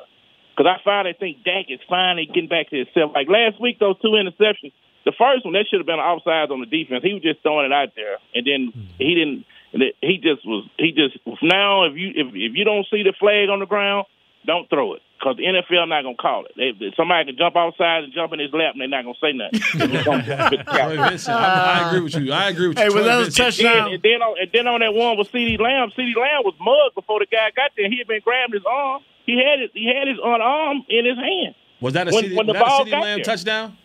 [0.58, 3.12] Because I finally think Dak is finally getting back to himself.
[3.14, 4.72] Like last week, those two interceptions.
[5.06, 7.04] The first one that should have been an offsides on the defense.
[7.04, 9.46] He was just throwing it out there, and then he didn't.
[9.76, 10.66] And it- He just was.
[10.80, 11.84] He just now.
[11.84, 14.08] If you if if you don't see the flag on the ground,
[14.48, 16.54] don't throw it because the NFL not gonna call it.
[16.56, 19.20] They, if somebody can jump outside and jump in his lap, and they're not gonna
[19.20, 19.60] say nothing.
[19.78, 20.76] They're just gonna put the cap.
[20.94, 22.32] Troy Vincent, I, I agree with you.
[22.32, 22.84] I agree with you.
[22.84, 22.96] Hey, you.
[22.96, 23.92] was that a touchdown?
[23.94, 26.96] And then on and then on that one with CeeDee Lamb, CeeDee Lamb was mugged
[26.96, 27.90] before the guy got there.
[27.90, 29.02] He had been grabbing his arm.
[29.26, 29.72] He had it.
[29.74, 31.56] He had his arm in his hand.
[31.82, 33.26] Was that a When- CeeDee, when the was that a ball CeeDee got Lamb there.
[33.26, 33.78] touchdown?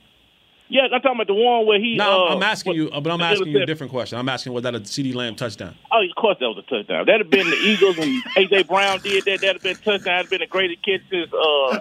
[0.71, 1.97] Yeah, I'm talking about the one where he.
[1.97, 4.19] No, uh, I'm asking you, but I'm asking you a different question.
[4.19, 5.75] I'm asking was that a CeeDee Lamb touchdown?
[5.91, 7.05] Oh, of course that was a touchdown.
[7.07, 9.41] That'd have been the Eagles and AJ Brown did that.
[9.41, 10.05] That'd have been a touchdown.
[10.05, 11.81] That'd have been the greatest catch since uh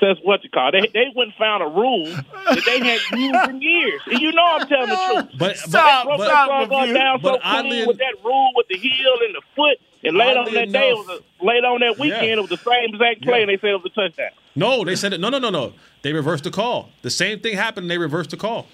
[0.00, 0.72] since what you call.
[0.72, 4.00] They they went and found a rule that they had used in years.
[4.06, 4.96] And you know I'm telling the
[5.28, 5.38] truth.
[5.38, 6.94] But Stop, but, Broke stop, that ball Review.
[6.94, 9.78] down so But clean oddly- with that rule with the heel and the foot.
[10.04, 12.32] And later on Oddly that day, it was a, later on that weekend, Yeah.
[12.34, 13.40] it was the same exact play, Yeah.
[13.42, 14.30] and they said it was a touchdown.
[14.56, 15.20] no, they said it.
[15.20, 15.72] No, no, no, no.
[16.02, 16.90] They reversed the call.
[17.02, 17.84] The same thing happened.
[17.84, 18.66] and They reversed the call.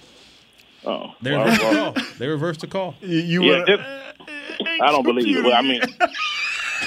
[0.86, 1.94] Oh, They well, reversed the call.
[2.18, 2.94] They reversed the call.
[3.00, 3.80] You, you yeah, were- this,
[4.80, 5.42] I don't believe it.
[5.42, 5.82] But I mean,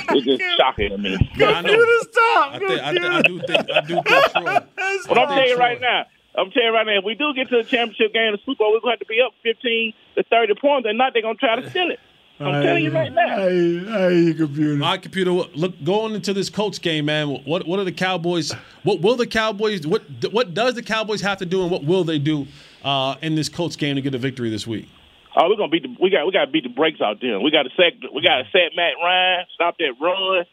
[0.09, 1.17] it's just shocking to me.
[1.35, 1.85] Yeah, I know.
[2.01, 2.53] Stop.
[2.53, 3.71] I, think, I, think, I do think.
[3.71, 4.05] I do think.
[4.07, 4.59] Troy.
[5.07, 7.33] But I'm I telling you right now, I'm telling you right now, if we do
[7.33, 9.33] get to the championship game, the Super Bowl, we're going to have to be up
[9.43, 11.99] 15 to 30 points, and not they're going to try to steal it.
[12.41, 13.37] I'm telling you right now.
[13.37, 14.75] Hey, hey, computer.
[14.75, 15.31] My computer.
[15.31, 17.29] Look, going into this Colts game, man.
[17.45, 18.51] What what are the Cowboys?
[18.83, 19.85] What will the Cowboys?
[19.85, 22.47] What what does the Cowboys have to do, and what will they do
[22.83, 24.89] uh, in this Colts game to get a victory this week?
[25.35, 27.39] Oh, we're gonna beat the we got we got to beat the brakes out there.
[27.39, 30.45] We got to sack we got to set Matt Ryan, stop that run,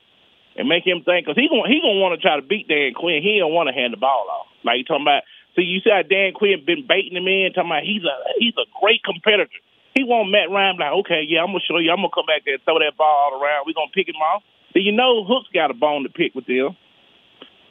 [0.56, 2.94] and make him think because he gonna he gonna want to try to beat Dan
[2.94, 3.22] Quinn.
[3.22, 4.46] He don't want to hand the ball off.
[4.64, 5.22] Like you talking about.
[5.56, 8.54] See, you see how Dan Quinn been baiting him in, talking about he's a he's
[8.54, 9.50] a great competitor.
[9.98, 11.90] He want Matt Ryan like, okay, yeah, I'm gonna show you.
[11.90, 13.66] I'm gonna come back there and throw that ball all around.
[13.66, 14.46] We gonna pick him off.
[14.70, 16.78] So you know, Hook's got a bone to pick with them.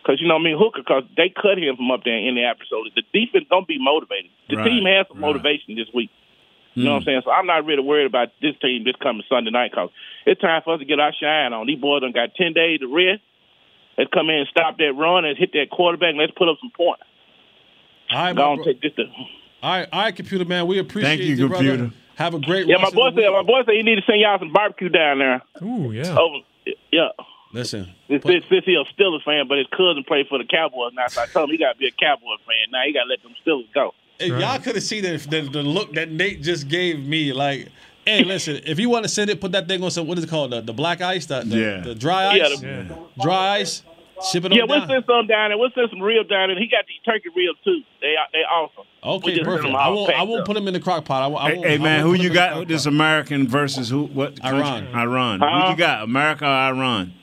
[0.04, 2.36] Cause you know what I mean, Hooker, cause they cut him from up there in
[2.36, 2.92] the episode.
[2.96, 4.32] The defense don't be motivated.
[4.52, 5.32] The Right, team has some right.
[5.32, 6.12] motivation this week.
[6.76, 7.06] You know what I'm hmm.
[7.08, 7.22] saying?
[7.26, 9.90] So I'm not really worried about this team this coming Sunday night because
[10.26, 11.68] it's time for us to get our shine on.
[11.68, 13.24] These boys done got 10 days to rest.
[13.98, 16.58] Let's come in and stop that run and hit that quarterback and let's put up
[16.62, 17.04] some points.
[18.12, 19.04] All right, Go my on, bro- take this to.
[19.64, 20.68] all right, all right, computer man.
[20.68, 21.66] We appreciate Thank you, brother.
[21.66, 21.96] computer.
[22.18, 22.68] Have a great.
[22.68, 23.48] Yeah, my boy said, my week.
[23.48, 25.42] boy said you need to send y'all some barbecue down there.
[25.62, 26.18] Ooh, yeah.
[26.18, 26.38] Over,
[26.92, 27.10] yeah.
[27.54, 30.92] Listen, This, this, this he a Steelers fan, but his cousin played for the Cowboys
[30.94, 32.72] now, so I told him he got to be a Cowboys fan.
[32.72, 33.94] Now he got to let them Steelers go.
[34.20, 37.32] If y'all could have seen the, the the look that Nate just gave me.
[37.34, 37.70] Like,
[38.06, 40.08] hey, listen, if you want to send it, put that thing on some.
[40.08, 40.52] What is it called?
[40.52, 41.80] The, the black ice, the, the, Yeah.
[41.82, 43.84] the dry Yeah, ice, the- dry ice.
[44.32, 44.88] Ship it Yeah, on we'll down.
[44.90, 45.58] send some down there.
[45.58, 46.58] We'll send some real down there.
[46.60, 47.82] He got the turkey ribs too.
[48.02, 48.84] They are they awesome.
[49.04, 49.74] Okay, just perfect.
[49.74, 50.10] I won't.
[50.12, 50.46] I won't up.
[50.48, 51.22] put them in the crock pot.
[51.24, 52.86] I, won't- I Hey, won't, hey, I man, won't who you got this.
[52.86, 54.06] American versus who?
[54.06, 54.42] What?
[54.42, 54.60] country?
[54.60, 54.88] Iran.
[54.96, 55.40] Iran.
[55.42, 55.70] Who Huh?
[55.72, 56.04] you got?
[56.04, 57.14] America or Iran?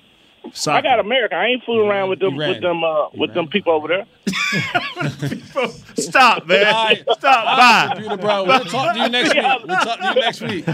[0.69, 1.35] I got America.
[1.35, 4.07] I ain't fooling around with them with them uh, with them people over there.
[5.97, 6.67] Stop, man.
[6.67, 6.99] All right.
[7.19, 7.25] Stop.
[7.25, 7.95] All right, Bye.
[7.95, 8.45] computer bro.
[8.45, 9.43] We'll talk to you next week.
[9.67, 10.67] We'll talk to you next week.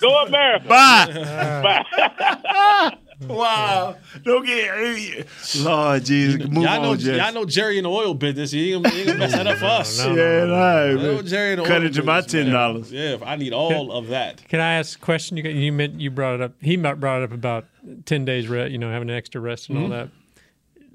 [0.00, 0.66] Go America.
[0.68, 1.84] Bye.
[1.94, 2.96] Bye.
[3.28, 3.96] wow.
[4.22, 5.26] Don't get.
[5.60, 6.48] Lord Jesus.
[6.48, 7.16] Move Y'all know, on, Jess.
[7.16, 8.50] y'all know Jerry in the oil business.
[8.50, 9.98] He ain't gonna, he ain't gonna mess that up for us.
[9.98, 10.52] No, Yeah, no, no.
[10.52, 10.84] right.
[10.90, 11.26] I know man.
[11.26, 12.52] Jerry in the Cut oil it to my business, ten man.
[12.54, 12.92] dollars.
[12.92, 14.46] Yeah, I need all of that.
[14.48, 15.36] Can I ask a question?
[15.36, 16.52] You you meant you brought it up.
[16.60, 17.66] He brought it up about
[18.06, 18.72] ten days rest.
[18.72, 19.92] You know, having an extra rest and all Mm-hmm.
[19.92, 20.08] that.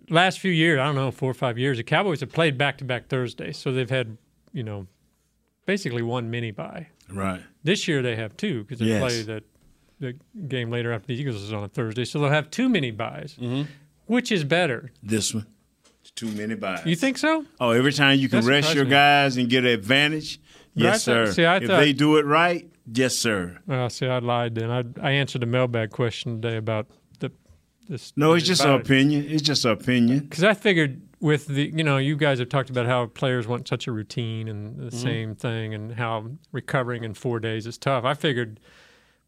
[0.10, 2.78] Last few years, I don't know, four or five years, the Cowboys have played back
[2.78, 4.18] to back Thursdays, so they've had
[4.54, 4.88] you know
[5.66, 6.88] basically one mini bye.
[7.12, 7.42] Right.
[7.64, 9.02] This year they have two because they Yes.
[9.02, 9.44] play the
[10.00, 10.16] the
[10.48, 13.36] game later after the Eagles is on a Thursday, so they'll have too many buys.
[13.40, 13.64] Mm-hmm.
[14.06, 14.92] Which is better?
[15.04, 15.48] This one.
[16.02, 16.86] It's too many buys.
[16.86, 17.46] You think so?
[17.60, 20.40] Oh, every time you can That rest surprised your guys and get an advantage,
[20.76, 21.34] But I yes, thought- sir.
[21.34, 23.58] see, I if thought- they do it right, yes, sir.
[23.68, 24.70] Well, see, I lied then.
[24.72, 26.88] I, I answered a mailbag question today about
[27.20, 27.32] the
[27.90, 28.82] This, No, it's just an it.
[28.82, 29.26] opinion.
[29.28, 30.20] It's just an opinion.
[30.20, 33.68] Because I figured with the, you know, you guys have talked about how players want
[33.68, 35.02] such a routine and the Mhm.
[35.02, 38.06] same thing, and how recovering in four days is tough.
[38.06, 38.60] I figured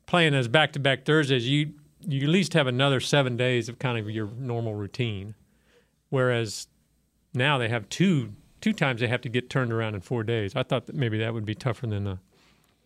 [0.10, 3.78] playing as back to back Thursdays, you you at least have another seven days of
[3.78, 5.36] kind of your normal routine,
[6.10, 6.67] whereas
[7.34, 10.56] now they have two two times they have to get turned around in four days.
[10.56, 12.19] I thought that maybe that would be tougher than the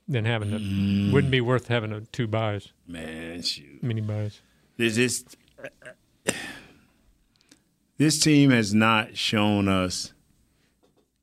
[0.06, 0.58] than having to.
[0.58, 1.14] Mm.
[1.14, 3.82] Wouldn't be worth having a two buys, Man, shoot.
[3.82, 4.42] mini buys.
[4.76, 5.24] This this
[7.98, 10.12] this team has not shown us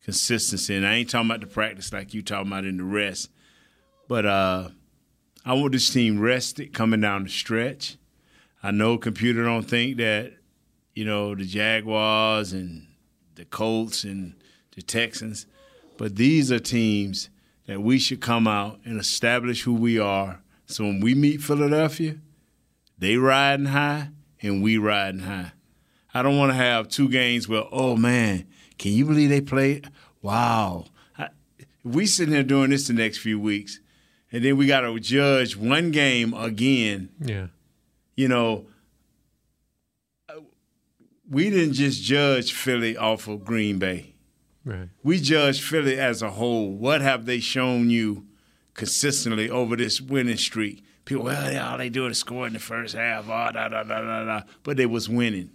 [0.03, 3.29] consistency, and I ain't talking about the practice like you talking about in the rest,
[4.09, 4.71] but uh,
[5.51, 7.97] I want this team rested coming down the stretch.
[8.63, 10.35] I know computer don't think that
[10.95, 12.87] you know the Jaguars and
[13.35, 14.35] the Colts and
[14.77, 15.47] the Texans,
[15.97, 17.31] but these are teams
[17.67, 20.41] that we should come out and establish who we are.
[20.67, 22.19] So when we meet Philadelphia,
[22.97, 24.11] they riding high
[24.41, 25.51] and we riding high.
[26.15, 28.47] I don't want to have two games where, oh man,
[28.79, 29.91] can you believe they played?
[30.23, 30.85] Wow.
[31.19, 31.31] I,
[31.83, 33.81] we sitting here doing this the next few weeks,
[34.33, 37.11] and then we got to judge one game again.
[37.21, 37.49] Yeah.
[38.17, 38.67] You know,
[41.29, 44.15] we didn't just judge Philly off of Green Bay.
[44.65, 44.89] Right.
[45.03, 46.71] We judge Philly as a whole.
[46.71, 48.27] What have they shown you
[48.75, 50.85] consistently over this winning streak?
[51.05, 53.25] People, well, all they do is score in the first half.
[53.25, 54.43] Oh, da, da, da, da, da.
[54.63, 55.51] But they was winning.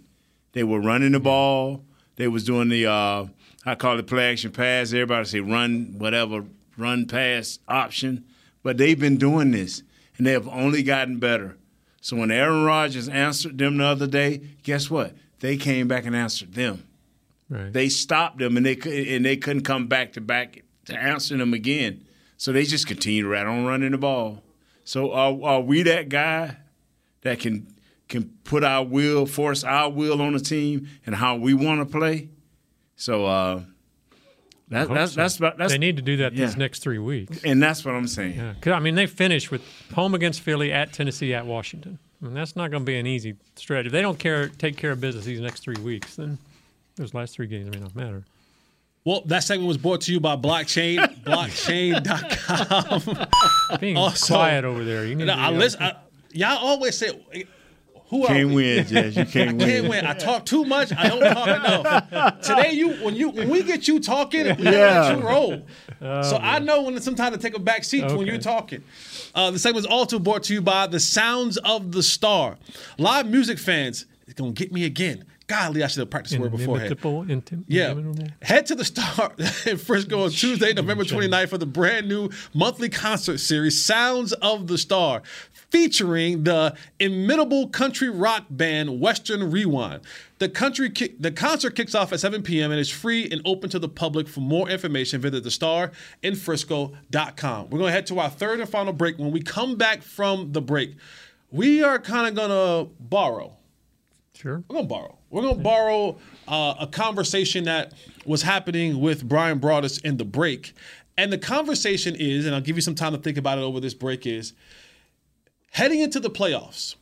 [0.52, 1.84] They were running the ball.
[2.16, 3.26] They was doing the, uh,
[3.64, 4.92] I call it play action pass.
[4.92, 6.44] Everybody say run, whatever,
[6.76, 8.24] run pass option.
[8.66, 9.84] But they've been doing this,
[10.18, 11.56] and they have only gotten better.
[12.00, 15.14] So when Aaron Rodgers answered them the other day, guess what?
[15.38, 16.82] They came back and answered them.
[17.48, 17.72] Right.
[17.72, 18.74] They stopped them, and they
[19.14, 22.08] and they couldn't come back to back to answer them again.
[22.38, 24.42] So they just continue right on running the ball.
[24.82, 26.56] So are, are we that guy
[27.20, 27.68] that can
[28.08, 31.98] can put our will, force our will on the team and how we want to
[31.98, 32.30] play?
[32.96, 33.62] So uh,
[34.68, 35.20] that, that's so.
[35.20, 37.42] that's about that's they need to do that these next three weeks.
[37.44, 38.36] and that's what I'm saying.
[38.36, 39.62] Yeah, 'cause, I mean they finished with
[39.94, 41.98] home against Philly, at Tennessee, at Washington.
[42.20, 43.86] I mean that's not going to be an easy stretch.
[43.86, 46.38] If they don't care, take care of business these next three weeks, then
[46.96, 48.24] those last three games may not matter.
[49.04, 53.26] Well, that segment was brought to you by Blockchain, blockchain.com.
[53.80, 55.06] Being Also- quiet over there.
[55.06, 55.94] You need No, to, I uh, listen, I,
[56.32, 57.10] y'all always say,
[58.08, 59.16] "Who are Can't win, Jess.
[59.16, 59.58] You can't I win.
[59.68, 60.06] can't win.
[60.06, 60.92] I talk too much.
[60.96, 62.40] I don't talk enough.
[62.42, 64.70] Today, you when you when we get you talking, we Yeah.
[65.08, 65.62] let you roll.
[66.00, 68.82] Oh, so I know when it's sometimes to take a back seat when you're talking.
[69.34, 72.56] Uh, the segment is also brought to you by the Sounds of the Star.
[72.98, 75.24] Live music fans, it's gonna get me again.
[75.48, 76.96] Golly, I should have practiced the word beforehand.
[76.98, 77.92] intim- Yeah.
[77.92, 78.32] inimitable.
[78.42, 79.32] Head to the Star
[79.66, 84.66] in Frisco on Tuesday, November 29th for the brand new monthly concert series, Sounds of
[84.66, 85.22] the Star,
[85.70, 90.00] featuring the imitable country rock band Western Rewind.
[90.38, 92.70] The country kick, the concert kicks off at 7 p.m.
[92.70, 94.28] and is free and open to the public.
[94.28, 97.70] For more information, visit thestarinfrisco.com.
[97.70, 99.18] We're going to head to our third and final break.
[99.18, 100.96] When we come back from the break,
[101.50, 103.56] we are kind of going to borrow.
[104.36, 104.62] Sure.
[104.68, 105.16] We're gonna borrow.
[105.30, 107.94] We're gonna borrow uh, a conversation that
[108.26, 110.74] was happening with Bryan Broaddus in the break,
[111.16, 113.80] and the conversation is, and I'll give you some time to think about it over
[113.80, 114.26] this break.
[114.26, 114.52] Is
[115.72, 116.96] heading into the playoffs,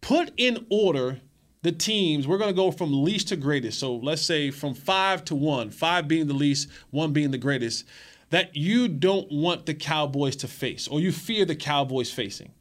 [0.00, 1.20] put in order
[1.62, 2.26] the teams.
[2.26, 3.78] We're gonna go from least to greatest.
[3.78, 7.84] So let's say from five to one, five being the least, one being the greatest.
[8.30, 12.52] That you don't want the Cowboys to face, or you fear the Cowboys facing.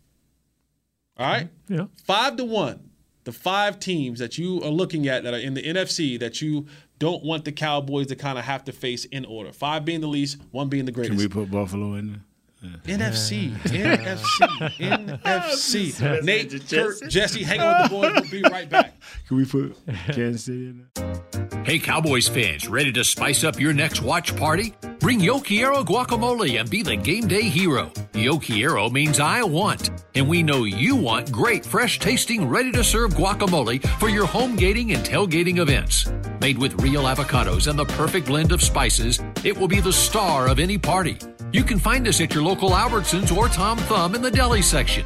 [1.18, 1.50] All right.
[1.66, 1.74] Mm-hmm.
[1.74, 1.86] Yeah.
[2.06, 2.92] Five to one.
[3.26, 6.68] The five teams that you are looking at that are in the NFC that you
[7.00, 9.52] don't want the Cowboys to kind of have to face in order.
[9.52, 11.20] Five being the least, one being the greatest.
[11.20, 12.22] Can we put Buffalo in there?
[12.64, 16.24] NFC, NFC, NFC.
[16.24, 18.32] Nate, Kurt, Jesse, hanging with the boys.
[18.32, 18.96] We'll be right back.
[19.28, 21.64] Can we put Kansas City in there?
[21.64, 24.74] Hey, Cowboys fans, ready to spice up your next watch party?
[25.00, 27.92] Bring Yo Quiero guacamole and be the game day hero.
[28.14, 32.84] Yo Quiero means I want, and we know you want great, fresh tasting, ready to
[32.84, 36.10] serve guacamole for your home gating and tailgating events.
[36.42, 40.48] Made with real avocados and the perfect blend of spices, it will be the star
[40.48, 41.18] of any party.
[41.54, 45.06] You can find us at your local Albertsons or Tom Thumb in the deli section.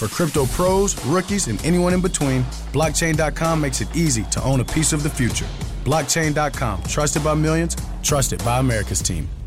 [0.00, 2.42] For crypto pros, rookies, and anyone in between,
[2.72, 5.44] blockchain.com makes it easy to own a piece of the future.
[5.84, 9.28] Blockchain.com, trusted by millions, trusted by America's team.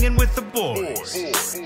[0.00, 1.60] hanging with the boys.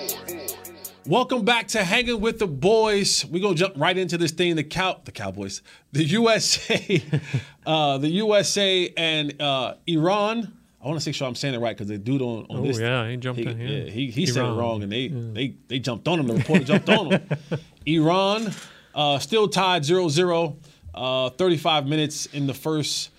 [1.06, 3.24] Welcome back to Hanging with the Boys.
[3.26, 4.56] We're gonna jump right into this thing.
[4.56, 5.62] The cow the Cowboys.
[5.92, 7.02] The USA,
[7.66, 10.52] uh, the USA and uh, Iran.
[10.82, 12.62] I want to make sure I'm saying it right because the dude on, on Oh,
[12.62, 12.78] this.
[12.80, 13.68] yeah, he jumped in, yeah.
[13.68, 16.26] Yeah, he, he said it wrong and they, they they jumped on him.
[16.26, 17.28] The reporter jumped on him.
[17.86, 18.52] Iran
[18.94, 20.56] uh, still tied 0-0.
[20.92, 23.10] Uh, 35 minutes in the first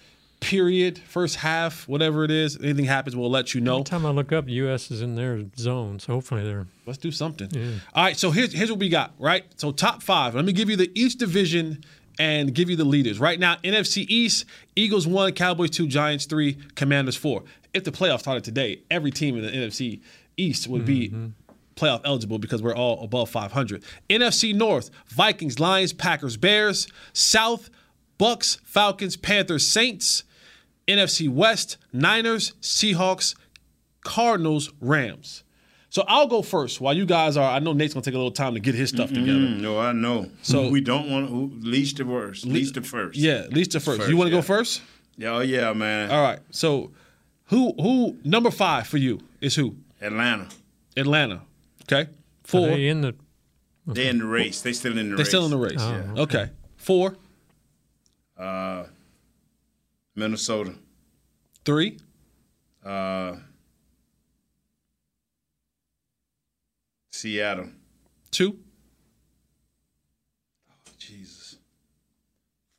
[0.46, 2.56] period, first half, whatever it is.
[2.62, 3.78] Anything happens, we'll let you know.
[3.78, 4.92] Every time I look up, U.S.
[4.92, 6.68] is in their zone, so hopefully they're.
[6.86, 7.50] Let's do something.
[7.96, 9.44] All right, so here's here's what we got, right?
[9.56, 10.36] So top five.
[10.36, 11.84] Let me give you the each division
[12.20, 13.20] and give you the leaders.
[13.20, 17.44] Right now, NFC East, Eagles one, Cowboys two, Giants three, Commanders four.
[17.74, 20.00] If the playoffs started today, every team in the NFC
[20.38, 21.28] East would be mm-hmm.
[21.76, 23.84] playoff eligible because we're all above 500.
[24.10, 26.88] NFC North, Vikings, Lions, Packers, Bears.
[27.14, 27.70] South,
[28.18, 30.24] Bucks, Falcons, Panthers, Saints.
[30.88, 33.36] NFC West, Niners, Seahawks,
[34.04, 35.44] Cardinals, Rams.
[35.90, 37.50] So I'll go first while you guys are.
[37.50, 39.40] I know Nate's gonna take a little time to get his stuff together.
[39.40, 40.30] Mm, no, I know.
[40.42, 43.18] So- So we don't want who, least to worst, least to first.
[43.18, 44.00] Yeah, least to first.
[44.00, 44.38] First, you want to yeah.
[44.40, 44.82] go first?
[45.18, 46.12] Yeah, oh yeah, man.
[46.12, 46.40] All right.
[46.52, 46.92] So
[47.46, 49.78] who who number five for you is who?
[50.02, 50.50] Atlanta.
[50.98, 51.42] Atlanta.
[51.84, 52.02] Okay.
[52.02, 52.10] Are
[52.44, 52.68] Four.
[52.68, 53.16] they in the.
[53.88, 54.62] They in the race.
[54.62, 55.18] They still in the race.
[55.18, 55.28] They're race.
[55.30, 55.78] still in the race.
[55.80, 56.22] Oh, Yeah.
[56.24, 56.50] Okay.
[56.76, 57.16] Four,
[58.38, 58.84] Uh,
[60.16, 60.74] Minnesota.
[61.66, 61.98] three,
[62.84, 63.36] Uh,
[67.12, 67.70] Seattle.
[68.32, 68.58] two,
[70.98, 71.58] Jesus.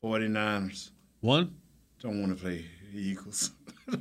[0.05, 0.91] 49ers.
[1.21, 1.55] one.
[2.01, 3.51] Don't want to play the Eagles.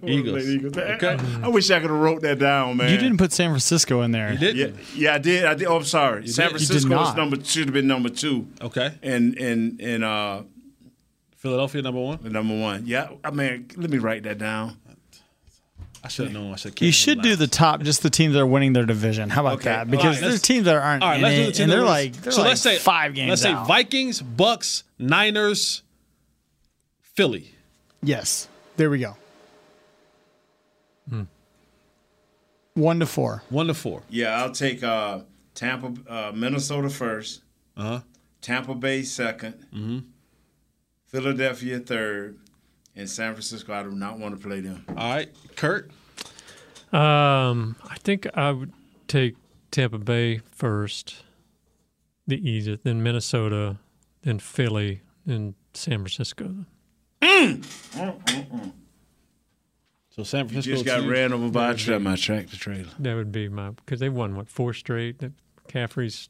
[0.06, 0.46] Eagles.
[0.46, 0.78] Eagles.
[0.78, 1.18] Okay.
[1.42, 2.92] I, I wish I could have wrote that down, man.
[2.92, 4.34] You didn't put San Francisco in there.
[4.34, 4.56] You did.
[4.56, 5.46] Yeah, yeah, I did.
[5.46, 5.68] I did.
[5.68, 6.28] Oh, I'm sorry.
[6.28, 6.58] San did.
[6.58, 8.94] Francisco was number should have been number two, Okay.
[9.02, 10.44] and and and uh,
[11.46, 12.20] Philadelphia number one.
[12.24, 12.84] number one.
[12.88, 14.78] Yeah, I mean, let me write that down.
[16.04, 16.54] I should have known.
[16.54, 16.80] I should.
[16.82, 19.30] You should do the top, just the teams that are winning their division.
[19.30, 19.70] How about Okay.
[19.70, 19.90] that?
[19.90, 21.82] Because right, there's teams that aren't All right, in let's do the team and they're
[21.84, 23.68] like they're so like let's say five games Let's say out.
[23.68, 25.82] Vikings, Bucks, Niners,
[27.02, 27.54] Philly.
[28.04, 29.16] Yes, there we go.
[32.74, 33.44] One to four.
[33.50, 34.04] One to four.
[34.10, 35.22] Yeah, I'll take uh,
[35.54, 37.42] Tampa, uh, Minnesota first.
[37.78, 38.00] Uh huh.
[38.42, 40.00] Tampa Bay 2nd Mm-hmm.
[41.16, 42.38] Philadelphia third,
[42.96, 43.74] and San Francisco.
[43.74, 44.86] I do not want to play them.
[44.90, 45.90] All right, Kurt.
[46.94, 48.72] Um, I think I would
[49.08, 49.36] take
[49.72, 51.24] Tampa Bay first,
[52.28, 53.78] the easiest, then Minnesota,
[54.22, 56.66] then Philly, then San Francisco.
[60.10, 62.90] So San You Francisco just got to- ran over by a tra- my tractor trailer.
[63.00, 65.20] That would be my because they won what four straight.
[65.20, 65.34] That
[65.68, 66.30] Caffrey's.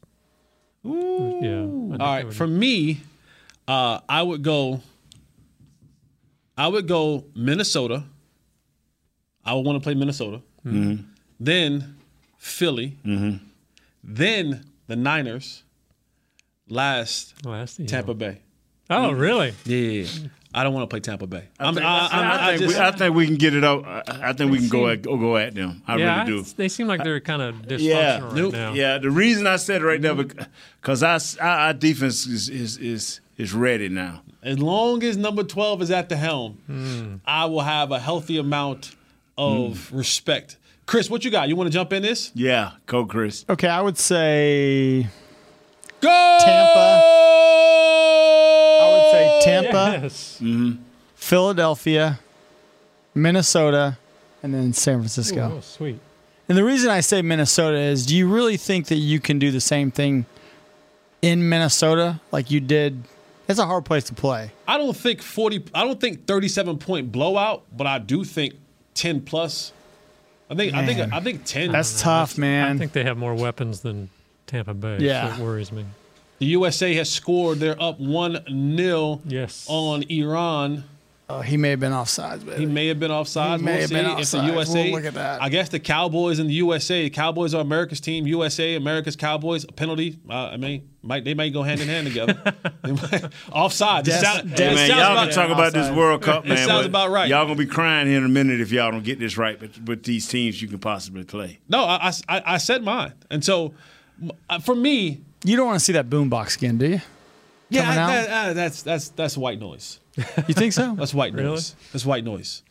[0.82, 0.90] Yeah.
[0.92, 3.00] I think All that right, would- for me,
[3.68, 4.80] uh, I would go.
[6.56, 8.04] I would go Minnesota.
[9.44, 10.40] I would want to play Minnesota.
[10.66, 11.02] Mm-hmm.
[11.38, 11.96] Then
[12.38, 12.96] Philly.
[14.02, 15.62] Then the Niners.
[16.68, 17.86] Last Last, yeah.
[17.86, 18.40] Tampa Bay.
[18.90, 19.52] Oh, really?
[19.64, 20.04] Yeah,
[20.52, 21.44] I don't want to play Tampa Bay.
[21.60, 23.54] I I'm- think, I- I'm- I, I think just- we, I think we can get
[23.54, 23.84] it out.
[23.86, 25.82] I, I think we can go at, go, go at them.
[25.86, 26.48] I yeah, really do.
[26.56, 28.52] They seem like they're kind of dysfunctional Yeah, right Nope.
[28.52, 28.72] now.
[28.72, 28.98] yeah.
[28.98, 30.14] The reason I said it right now
[30.80, 34.22] because our, our our defense is is is, is ready now.
[34.42, 37.16] As long as number 12 is at the helm, Hmm.
[37.26, 38.94] I will have a healthy amount
[39.36, 40.56] of respect.
[40.86, 41.48] Chris, what you got?
[41.48, 42.30] You want to jump in this?
[42.34, 43.44] Yeah, go Chris.
[43.48, 45.08] Okay, I would say
[46.00, 46.38] Go!
[46.40, 47.02] Tampa.
[48.82, 50.40] I would say Tampa, Yes.
[51.16, 52.20] Philadelphia,
[53.14, 53.98] Minnesota,
[54.42, 55.54] and then San Francisco.
[55.56, 55.98] Oh, sweet.
[56.48, 59.50] And the reason I say Minnesota is do you really think that you can do
[59.50, 60.26] the same thing
[61.22, 63.02] in Minnesota like you did,
[63.48, 64.50] it's a hard place to play.
[64.66, 68.54] I don't think 40 I don't think 37 point blowout, but I do think
[68.94, 69.72] 10 plus.
[70.48, 72.02] I think I think I think 10 That's mm.
[72.02, 72.76] tough, man.
[72.76, 74.10] I think they have more weapons than
[74.46, 74.98] Tampa Bay.
[75.00, 75.34] Yeah.
[75.34, 75.84] so it worries me.
[76.38, 77.58] The USA has scored.
[77.58, 79.66] They're up 1-0 yes.
[79.68, 80.84] on Iran.
[81.28, 83.58] Oh, he may have been offsides, but He may have been offside.
[83.58, 83.94] He may we'll have see.
[83.96, 84.46] been If the offsides.
[84.52, 85.42] USA, We'll look at that.
[85.42, 87.02] I guess the Cowboys in the USA.
[87.02, 88.28] The Cowboys are America's team.
[88.28, 89.64] USA, America's Cowboys.
[89.64, 90.20] A penalty.
[90.30, 92.40] Uh, I mean, might they might go hand in hand together.
[92.84, 94.06] They might- offside.
[94.06, 96.58] It Des- sound- Hey, man, sounds y'all about- gonna talk about this World Cup, man.
[96.58, 97.28] It sounds about right.
[97.28, 99.58] Y'all gonna be crying here in a minute if y'all don't get this right.
[99.58, 101.58] But with these teams, you can possibly play.
[101.68, 103.74] No, I, I, I said mine, and so
[104.48, 107.00] uh, for me, you don't want to see that boombox again, do you?
[107.68, 108.06] yeah, Coming I- out?
[108.28, 109.98] that- uh, that's that's that's white noise.
[110.16, 110.94] You think so?
[110.94, 111.48] That's white Really?
[111.48, 111.74] noise.
[111.92, 112.62] That's white noise.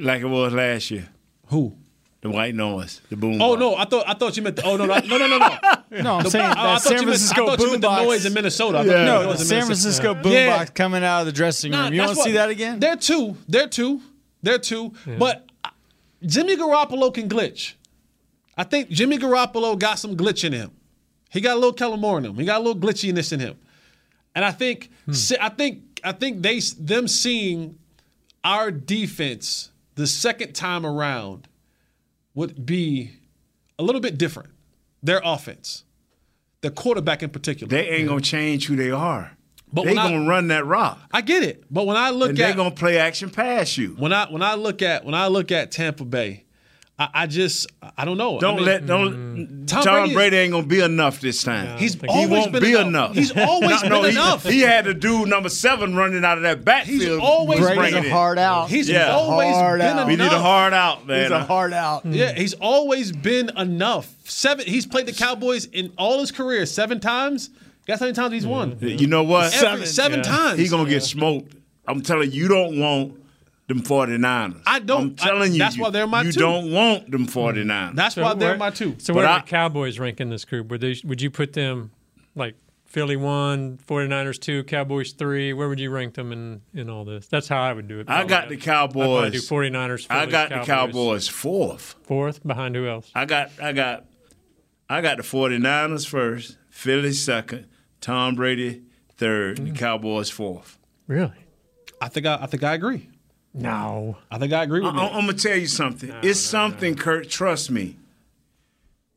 [0.00, 1.08] Like it was last year.
[1.48, 1.74] Who?
[2.20, 3.00] The white noise.
[3.10, 3.42] The boom.
[3.42, 4.56] Oh no, I thought I thought you meant.
[4.56, 5.58] The, oh no, no, no, no, no, no.
[6.02, 7.82] No, I'm The- saying oh, I that San you meant- Francisco I thought you meant
[7.82, 8.78] the noise in Minnesota.
[8.78, 9.04] I Yeah.
[9.04, 9.66] No, the the San Minnesota.
[9.66, 10.64] Francisco Yeah.
[10.64, 11.80] boombox coming out of the dressing room.
[11.82, 12.80] Nah, you want to see that again?
[12.80, 13.36] They're two.
[13.48, 14.00] They're two.
[14.42, 14.92] They're two.
[15.18, 15.70] But uh,
[16.24, 17.74] Jimmy Garoppolo can glitch.
[18.56, 20.70] I think Jimmy Garoppolo got some glitch in him.
[21.30, 22.34] He got a little Kellen Moore in him.
[22.36, 23.56] He got a little glitchiness in him.
[24.34, 27.78] And I think, si- I think, I think they them seeing
[28.44, 31.48] our defense the second time around
[32.34, 33.12] would be
[33.78, 34.50] a little bit different.
[35.02, 35.84] Their offense,
[36.60, 37.68] the quarterback in particular.
[37.70, 39.36] They ain't gonna change who they are.
[39.72, 41.00] But they gonna run that rock.
[41.12, 43.96] I get it, but when I look and at they're gonna play action pass you.
[43.98, 46.43] when I when I look at when I look at Tampa Bay,
[46.96, 47.66] I, I just
[47.96, 48.38] I don't know.
[48.38, 49.66] Don't mean, let don't mm.
[49.68, 51.76] Tom Tom, Brady Brady, ain't gonna be enough this time.
[51.76, 52.86] He's he always won't been be enough.
[52.86, 53.14] enough.
[53.14, 54.44] He's always no, no, been he, enough.
[54.44, 57.00] He had to do number seven running out of that backfield.
[57.00, 58.08] He's always bringing been it.
[58.08, 58.70] a hard out.
[58.70, 60.06] He's always hard been out.
[60.06, 61.22] We need a hard out, man.
[61.22, 62.06] He's a hard out.
[62.06, 64.14] Yeah, he's always been enough.
[64.24, 64.64] Seven.
[64.64, 67.50] He's played the Cowboys in all his career seven times.
[67.86, 68.78] Guess how many times he's won?
[68.80, 69.52] You know what?
[69.62, 70.60] Every- seven times.
[70.60, 71.54] He's gonna get smoked.
[71.86, 73.23] I'm telling you, you don't want
[73.66, 74.62] them 49ers.
[74.66, 75.58] I don't- I'm telling I- you.
[75.58, 76.40] that's you, why they're my You two.
[76.40, 77.94] don't want them 49ers.
[77.96, 78.96] That's why they're my two.
[78.98, 80.68] So But where I- are the Cowboys rank in this group?
[80.68, 81.90] Would they would you put them
[82.34, 85.52] like Philly one, 49ers two, Cowboys three?
[85.52, 87.26] Where would you rank them in, in all this?
[87.26, 88.08] That's how I would do it.
[88.08, 89.32] I got the I'd Cowboys.
[89.32, 90.06] do 49ers.
[90.10, 90.66] I Phillies, got the Cowboys.
[90.66, 91.94] Cowboys fourth.
[92.04, 93.10] Fourth behind who else?
[93.14, 94.04] I got I got
[94.90, 97.66] I got the 49ers first, Philly second,
[98.02, 98.82] Tom Brady
[99.16, 99.72] third, Mm.
[99.72, 100.78] the Cowboys fourth.
[101.06, 101.32] Really?
[102.00, 103.08] I think I, I think I agree.
[103.54, 104.16] No.
[104.30, 105.00] I think I agree with you.
[105.00, 106.12] I- am gonna tell you something.
[106.22, 107.28] it's something, Kurt.
[107.30, 107.96] Trust me.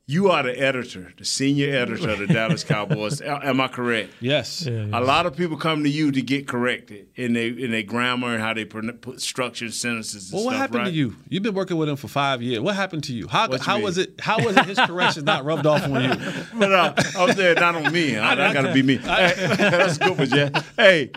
[0.09, 3.19] You are the editor, the senior editor of the Dallas Cowboys.
[3.21, 4.13] Am I correct?
[4.21, 4.65] Yes.
[4.65, 8.33] A lot of people come to you to get corrected in their in their grammar
[8.35, 10.31] and how they put structured sentences.
[10.31, 10.89] And Well, what stuff, happened right?
[10.91, 11.15] to you?
[11.27, 12.61] You've been working with him for five years.
[12.61, 13.27] What happened to you?
[13.27, 14.13] How What you how was it?
[14.21, 14.63] How was it?
[14.65, 16.15] His corrections not rubbed off on you?
[16.57, 18.15] But uh, I'm saying not on me.
[18.17, 18.95] I, I gotta be me.
[19.03, 20.73] Hey, that's good one, Jeff.
[20.77, 21.11] Hey,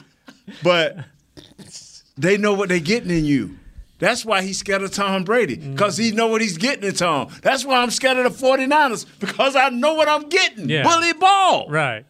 [0.65, 0.97] but
[2.17, 3.57] they know what they're getting in you.
[3.99, 7.29] That's why he's scared of Tom Brady, because he know what he's getting in Tom.
[7.43, 10.71] That's why I'm scared of the 49ers, because I know what I'm getting.
[10.71, 10.85] Yeah.
[10.85, 11.69] Bully ball.
[11.69, 12.07] Right.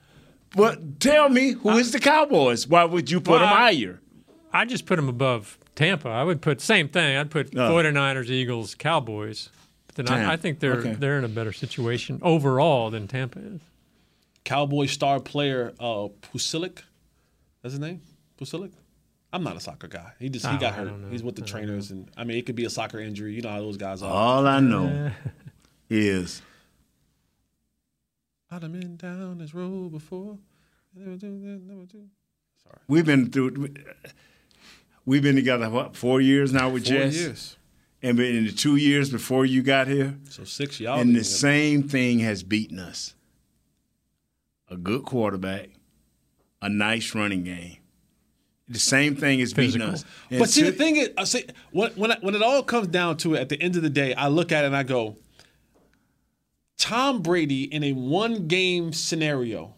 [0.54, 2.66] But tell me, who is the Cowboys?
[2.68, 4.00] Why would you put Well, them higher?
[4.52, 6.08] I just put them above Tampa.
[6.08, 7.16] I would put same thing.
[7.16, 7.70] I'd put Oh.
[7.70, 9.48] 49ers, Eagles, Cowboys.
[9.88, 10.92] But then I, I think they're Okay.
[10.94, 13.60] they're in a better situation overall than Tampa is.
[14.44, 16.82] Cowboy star player uh, Pulisic.
[17.62, 18.00] That's his name.
[18.40, 18.70] Pulisic.
[19.32, 20.12] I'm not a soccer guy.
[20.18, 20.92] He just he got hurt.
[21.10, 23.34] He's with the trainers, and I mean it could be a soccer injury.
[23.34, 24.10] You know how those guys are.
[24.10, 25.12] All I know
[25.88, 26.42] is
[28.50, 30.38] I'd have been down this road before.
[30.94, 32.08] Never do that, never do.
[32.88, 33.74] we've been through.
[35.06, 37.14] We've been together what four years now with Four Jess.
[37.16, 37.56] years.
[38.02, 40.98] And but in the two years before you got here, So six y'all.
[40.98, 41.24] and the together.
[41.24, 43.14] same thing has beaten us.
[44.68, 45.70] A good quarterback,
[46.62, 47.76] a nice running game.
[48.70, 49.94] The same thing is beating Physical.
[49.94, 50.04] us.
[50.30, 52.86] And But see, the thing is, I see when when, I, when it all comes
[52.86, 54.84] down to it, at the end of the day, I look at it and I
[54.84, 55.16] go,
[56.78, 59.74] Tom Brady in a one game scenario,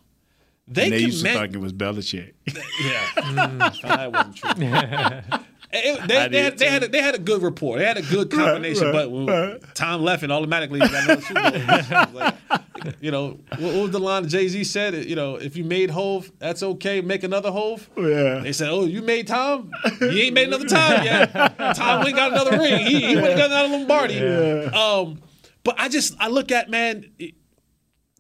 [0.69, 2.33] they, and they can used to man- think it was Belichick.
[2.47, 5.39] Yeah, Mm, that wasn't true.
[5.75, 7.79] It- they, they, had, they, had a, they had a good rapport.
[7.79, 8.85] They had a good combination.
[8.89, 9.59] right, but when right.
[9.75, 12.13] Tom left, and automatically got another Super Bowl.
[12.21, 12.62] Like,
[13.01, 14.95] you know, what, what was the line Jay Z said?
[14.95, 17.01] You know, if you made Hov, that's okay.
[17.01, 17.89] Make another Hov.
[17.97, 18.41] Yeah.
[18.41, 19.71] They said, "Oh, you made Tom.
[20.01, 21.33] You ain't made another time yet.
[21.77, 22.87] Tom ain't got another ring.
[22.87, 25.21] He, he would have got another Lombardi." Um,
[25.65, 27.11] but I just I look at man,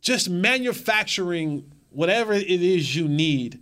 [0.00, 3.60] just manufacturing whatever it is you need.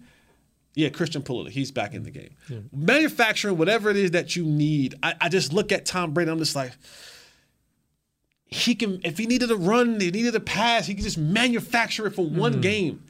[0.74, 2.30] Yeah, Christian Pulisic, he's back in the game.
[2.72, 4.94] Manufacturing whatever it is that you need.
[5.02, 6.30] I, I just look at Tom Brady.
[6.30, 6.72] I'm just like,
[8.50, 9.00] he can.
[9.04, 12.26] If he needed a run, he needed a pass, he can just manufacture it for
[12.26, 13.02] one game.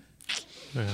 [0.75, 0.87] Yeah.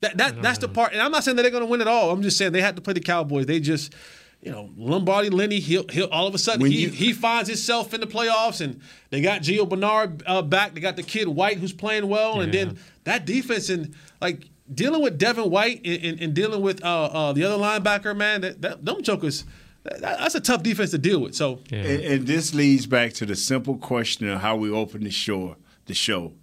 [0.00, 1.88] That, that that's the part, and I'm not saying that they're going to win it
[1.88, 2.10] all.
[2.10, 3.46] I'm just saying they had to play the Cowboys.
[3.46, 3.92] They just,
[4.40, 7.48] you know, Lombardi, Lenny, he'll, he'll all of a sudden When he, you- he finds
[7.48, 10.74] himself in the playoffs, and they got Gio Bernard uh, back.
[10.74, 15.02] They got the kid White who's playing well, and then that defense and like dealing
[15.02, 18.42] with Devin White and, and, and dealing with uh, uh, the other linebacker, man.
[18.42, 19.44] That, that them jokers,
[19.84, 21.34] that, that's a tough defense to deal with.
[21.34, 25.10] So And, and this leads back to the simple question of how we open the
[25.10, 25.56] show.
[25.86, 26.34] The show.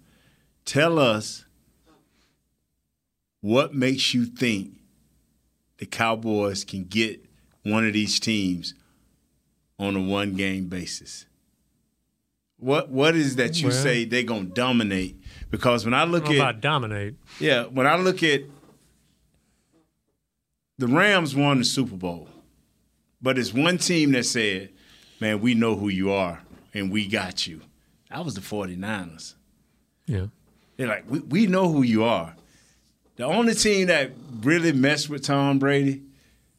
[0.64, 1.44] Tell us
[3.40, 4.72] what makes you think
[5.78, 7.24] the Cowboys can get
[7.62, 8.74] one of these teams
[9.78, 11.26] on a one game basis.
[12.58, 15.20] What what is that you Well- say they're gonna dominate?
[15.50, 17.14] Because when I look I don't know at about dominate.
[17.38, 18.42] yeah, when I look at
[20.78, 22.28] the Rams won the Super Bowl,
[23.20, 24.70] but it's one team that said,
[25.20, 26.42] man, we know who you are
[26.74, 27.60] and we got you.
[28.10, 29.34] That was the 49ers.
[30.06, 30.26] Yeah.
[30.76, 32.36] They're like, we, we know who you are.
[33.16, 36.02] The only team that really messed with Tom Brady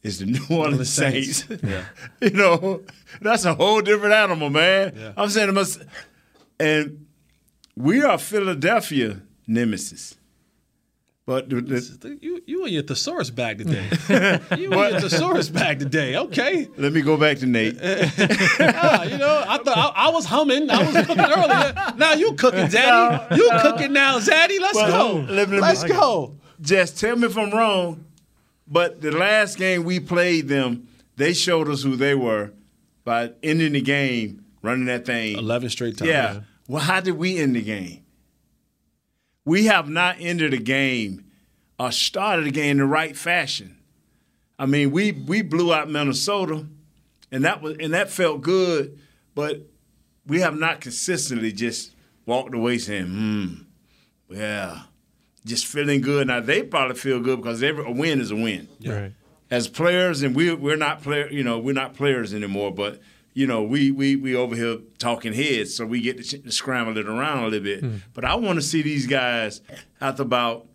[0.02, 1.46] is the New Orleans Saints.
[1.62, 1.84] Yeah.
[2.20, 2.82] you know,
[3.20, 4.92] that's a whole different animal, man.
[4.96, 5.12] Yeah.
[5.16, 5.82] I'm saying must,
[6.58, 7.06] and
[7.76, 10.16] we are Philadelphia nemesis.
[11.28, 13.84] But the, the, you you in your thesaurus bag today.
[14.58, 16.16] you in your thesaurus bag today.
[16.16, 16.66] Okay.
[16.78, 17.76] let me go back to Nate.
[18.60, 20.70] Ah, you know, I thought I, I was humming.
[20.70, 21.74] I was cooking earlier.
[21.98, 23.36] Now you cooking, Zaddy.
[23.36, 24.58] You cooking now, Zaddy.
[24.58, 25.18] Let's Well, go.
[25.18, 26.34] let me- let me- Let's go.
[26.62, 28.06] Just tell me if I'm wrong,
[28.66, 32.52] but the last game we played them, they showed us who they were
[33.04, 35.36] by ending the game, running that thing.
[35.36, 36.08] 11 straight times.
[36.08, 36.40] Yeah.
[36.68, 38.02] Well, how did we end the game?
[39.48, 41.24] We have not ended a game
[41.78, 43.78] or started the game in the right fashion.
[44.58, 46.66] I mean, we we blew out Minnesota,
[47.32, 48.98] and that was and that felt good,
[49.34, 49.62] but
[50.26, 51.92] we have not consistently just
[52.26, 53.54] walked away saying, "Hmm,
[54.28, 54.82] yeah,"
[55.46, 56.26] just feeling good.
[56.26, 59.12] Now they probably feel good because every a win is a win Right.
[59.50, 62.70] as players, and we we're not player, you know, we're not players anymore.
[62.70, 63.00] But
[63.38, 66.96] you know, we we we over here talking heads, so we get to, to scramble
[66.98, 67.80] it around a little bit.
[67.84, 67.96] Hmm.
[68.12, 69.60] But I want to see these guys
[70.00, 70.66] after about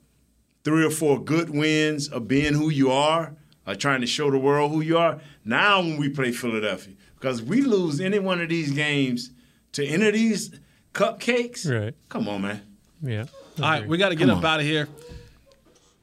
[0.63, 3.35] three or four good wins of being who you are,
[3.67, 5.19] or trying to show the world who you are.
[5.43, 9.31] Now, when we play Philadelphia, because we lose any one of these games
[9.73, 10.57] to any of these
[10.93, 11.93] cupcakes, Right.
[12.07, 12.61] come on, man.
[13.01, 13.25] Yeah.
[13.61, 14.51] All right, we got to get Come up on.
[14.51, 14.87] out of here.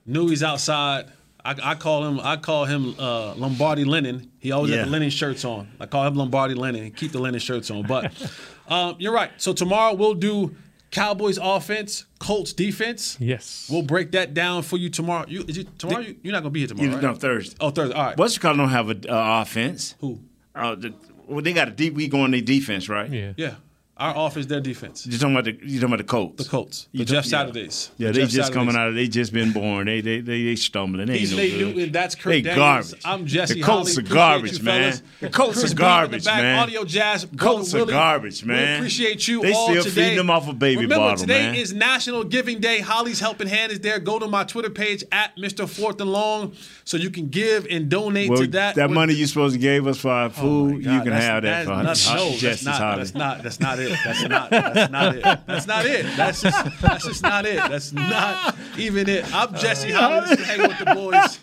[0.04, 1.06] Knew he's outside.
[1.44, 2.20] I, I call him.
[2.22, 4.30] I call him uh, Lombardi Lennon.
[4.38, 4.78] He always Yeah.
[4.78, 5.68] had the linen shirts on.
[5.80, 6.90] I call him Lombardi Lennon.
[6.92, 7.82] Keep the linen shirts on.
[7.82, 8.12] But
[8.68, 9.30] um, you're right.
[9.38, 10.54] So tomorrow we'll do
[10.90, 13.16] Cowboys offense, Colts defense.
[13.20, 13.68] Yes.
[13.70, 15.24] We'll break that down for you tomorrow.
[15.28, 16.00] You, is it tomorrow?
[16.00, 17.02] You, you're not gonna be here tomorrow, You right?
[17.02, 17.56] know, Thursday.
[17.60, 17.94] Oh, Thursday.
[17.94, 18.16] All right.
[18.16, 19.94] What's you call don't have a uh, offense?
[20.00, 20.18] Who?
[20.54, 20.94] Uh, the,
[21.26, 21.94] well, they got a deep.
[21.94, 23.08] We going their defense, right?
[23.10, 23.32] Yeah.
[23.36, 23.54] Yeah.
[24.00, 25.06] Our offense, their defense.
[25.06, 26.42] You talking about the you talking about the Colts?
[26.42, 26.88] The Colts.
[26.90, 27.30] The You Jeff yeah.
[27.30, 27.90] Saturdays.
[27.98, 28.94] Yeah, The they Jeff just coming out of.
[28.94, 29.84] They just been born.
[29.88, 31.06] They they they, they stumbling.
[31.06, 31.76] They He's no Nate good.
[31.76, 31.92] Newton.
[31.92, 32.58] That's Kurt They Daniels.
[32.94, 33.02] garbage.
[33.04, 34.06] I'm Jesse The Colts Holley.
[34.06, 34.80] are garbage, you, man.
[34.92, 35.02] fellas.
[35.20, 36.58] The Colts Chris are garbage, back, man.
[36.60, 37.26] Audio Jazz.
[37.26, 38.78] The Colts are garbage, We man.
[38.78, 39.52] appreciate you all today.
[39.52, 40.02] They all still today.
[40.02, 41.48] feeding them off a baby Remember, bottle, today man.
[41.50, 42.80] Today is National Giving Day.
[42.80, 43.98] Holley's Helping Hand is there.
[43.98, 45.68] Go to my Twitter page at Mr.
[45.68, 48.76] Fourth and Long so you can give and donate Well, to that.
[48.76, 51.66] that money you supposed to gave us for our oh food, you can have that
[51.66, 53.42] for no, that's not, that's not.
[53.42, 53.89] That's not it.
[54.04, 54.50] That's not.
[54.50, 55.22] That's not it.
[55.46, 56.06] That's not it.
[56.16, 56.80] That's just.
[56.80, 57.56] That's just not it.
[57.56, 59.24] That's not even it.
[59.34, 60.36] I'm Jesse Holley.
[60.36, 61.38] This Hang with the Boys.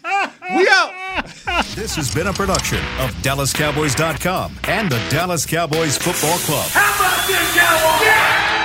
[0.56, 0.94] We out.
[1.76, 6.68] This has been a production of DallasCowboys.com and the Dallas Cowboys Football Club.
[6.70, 8.57] How about this, Cowboys?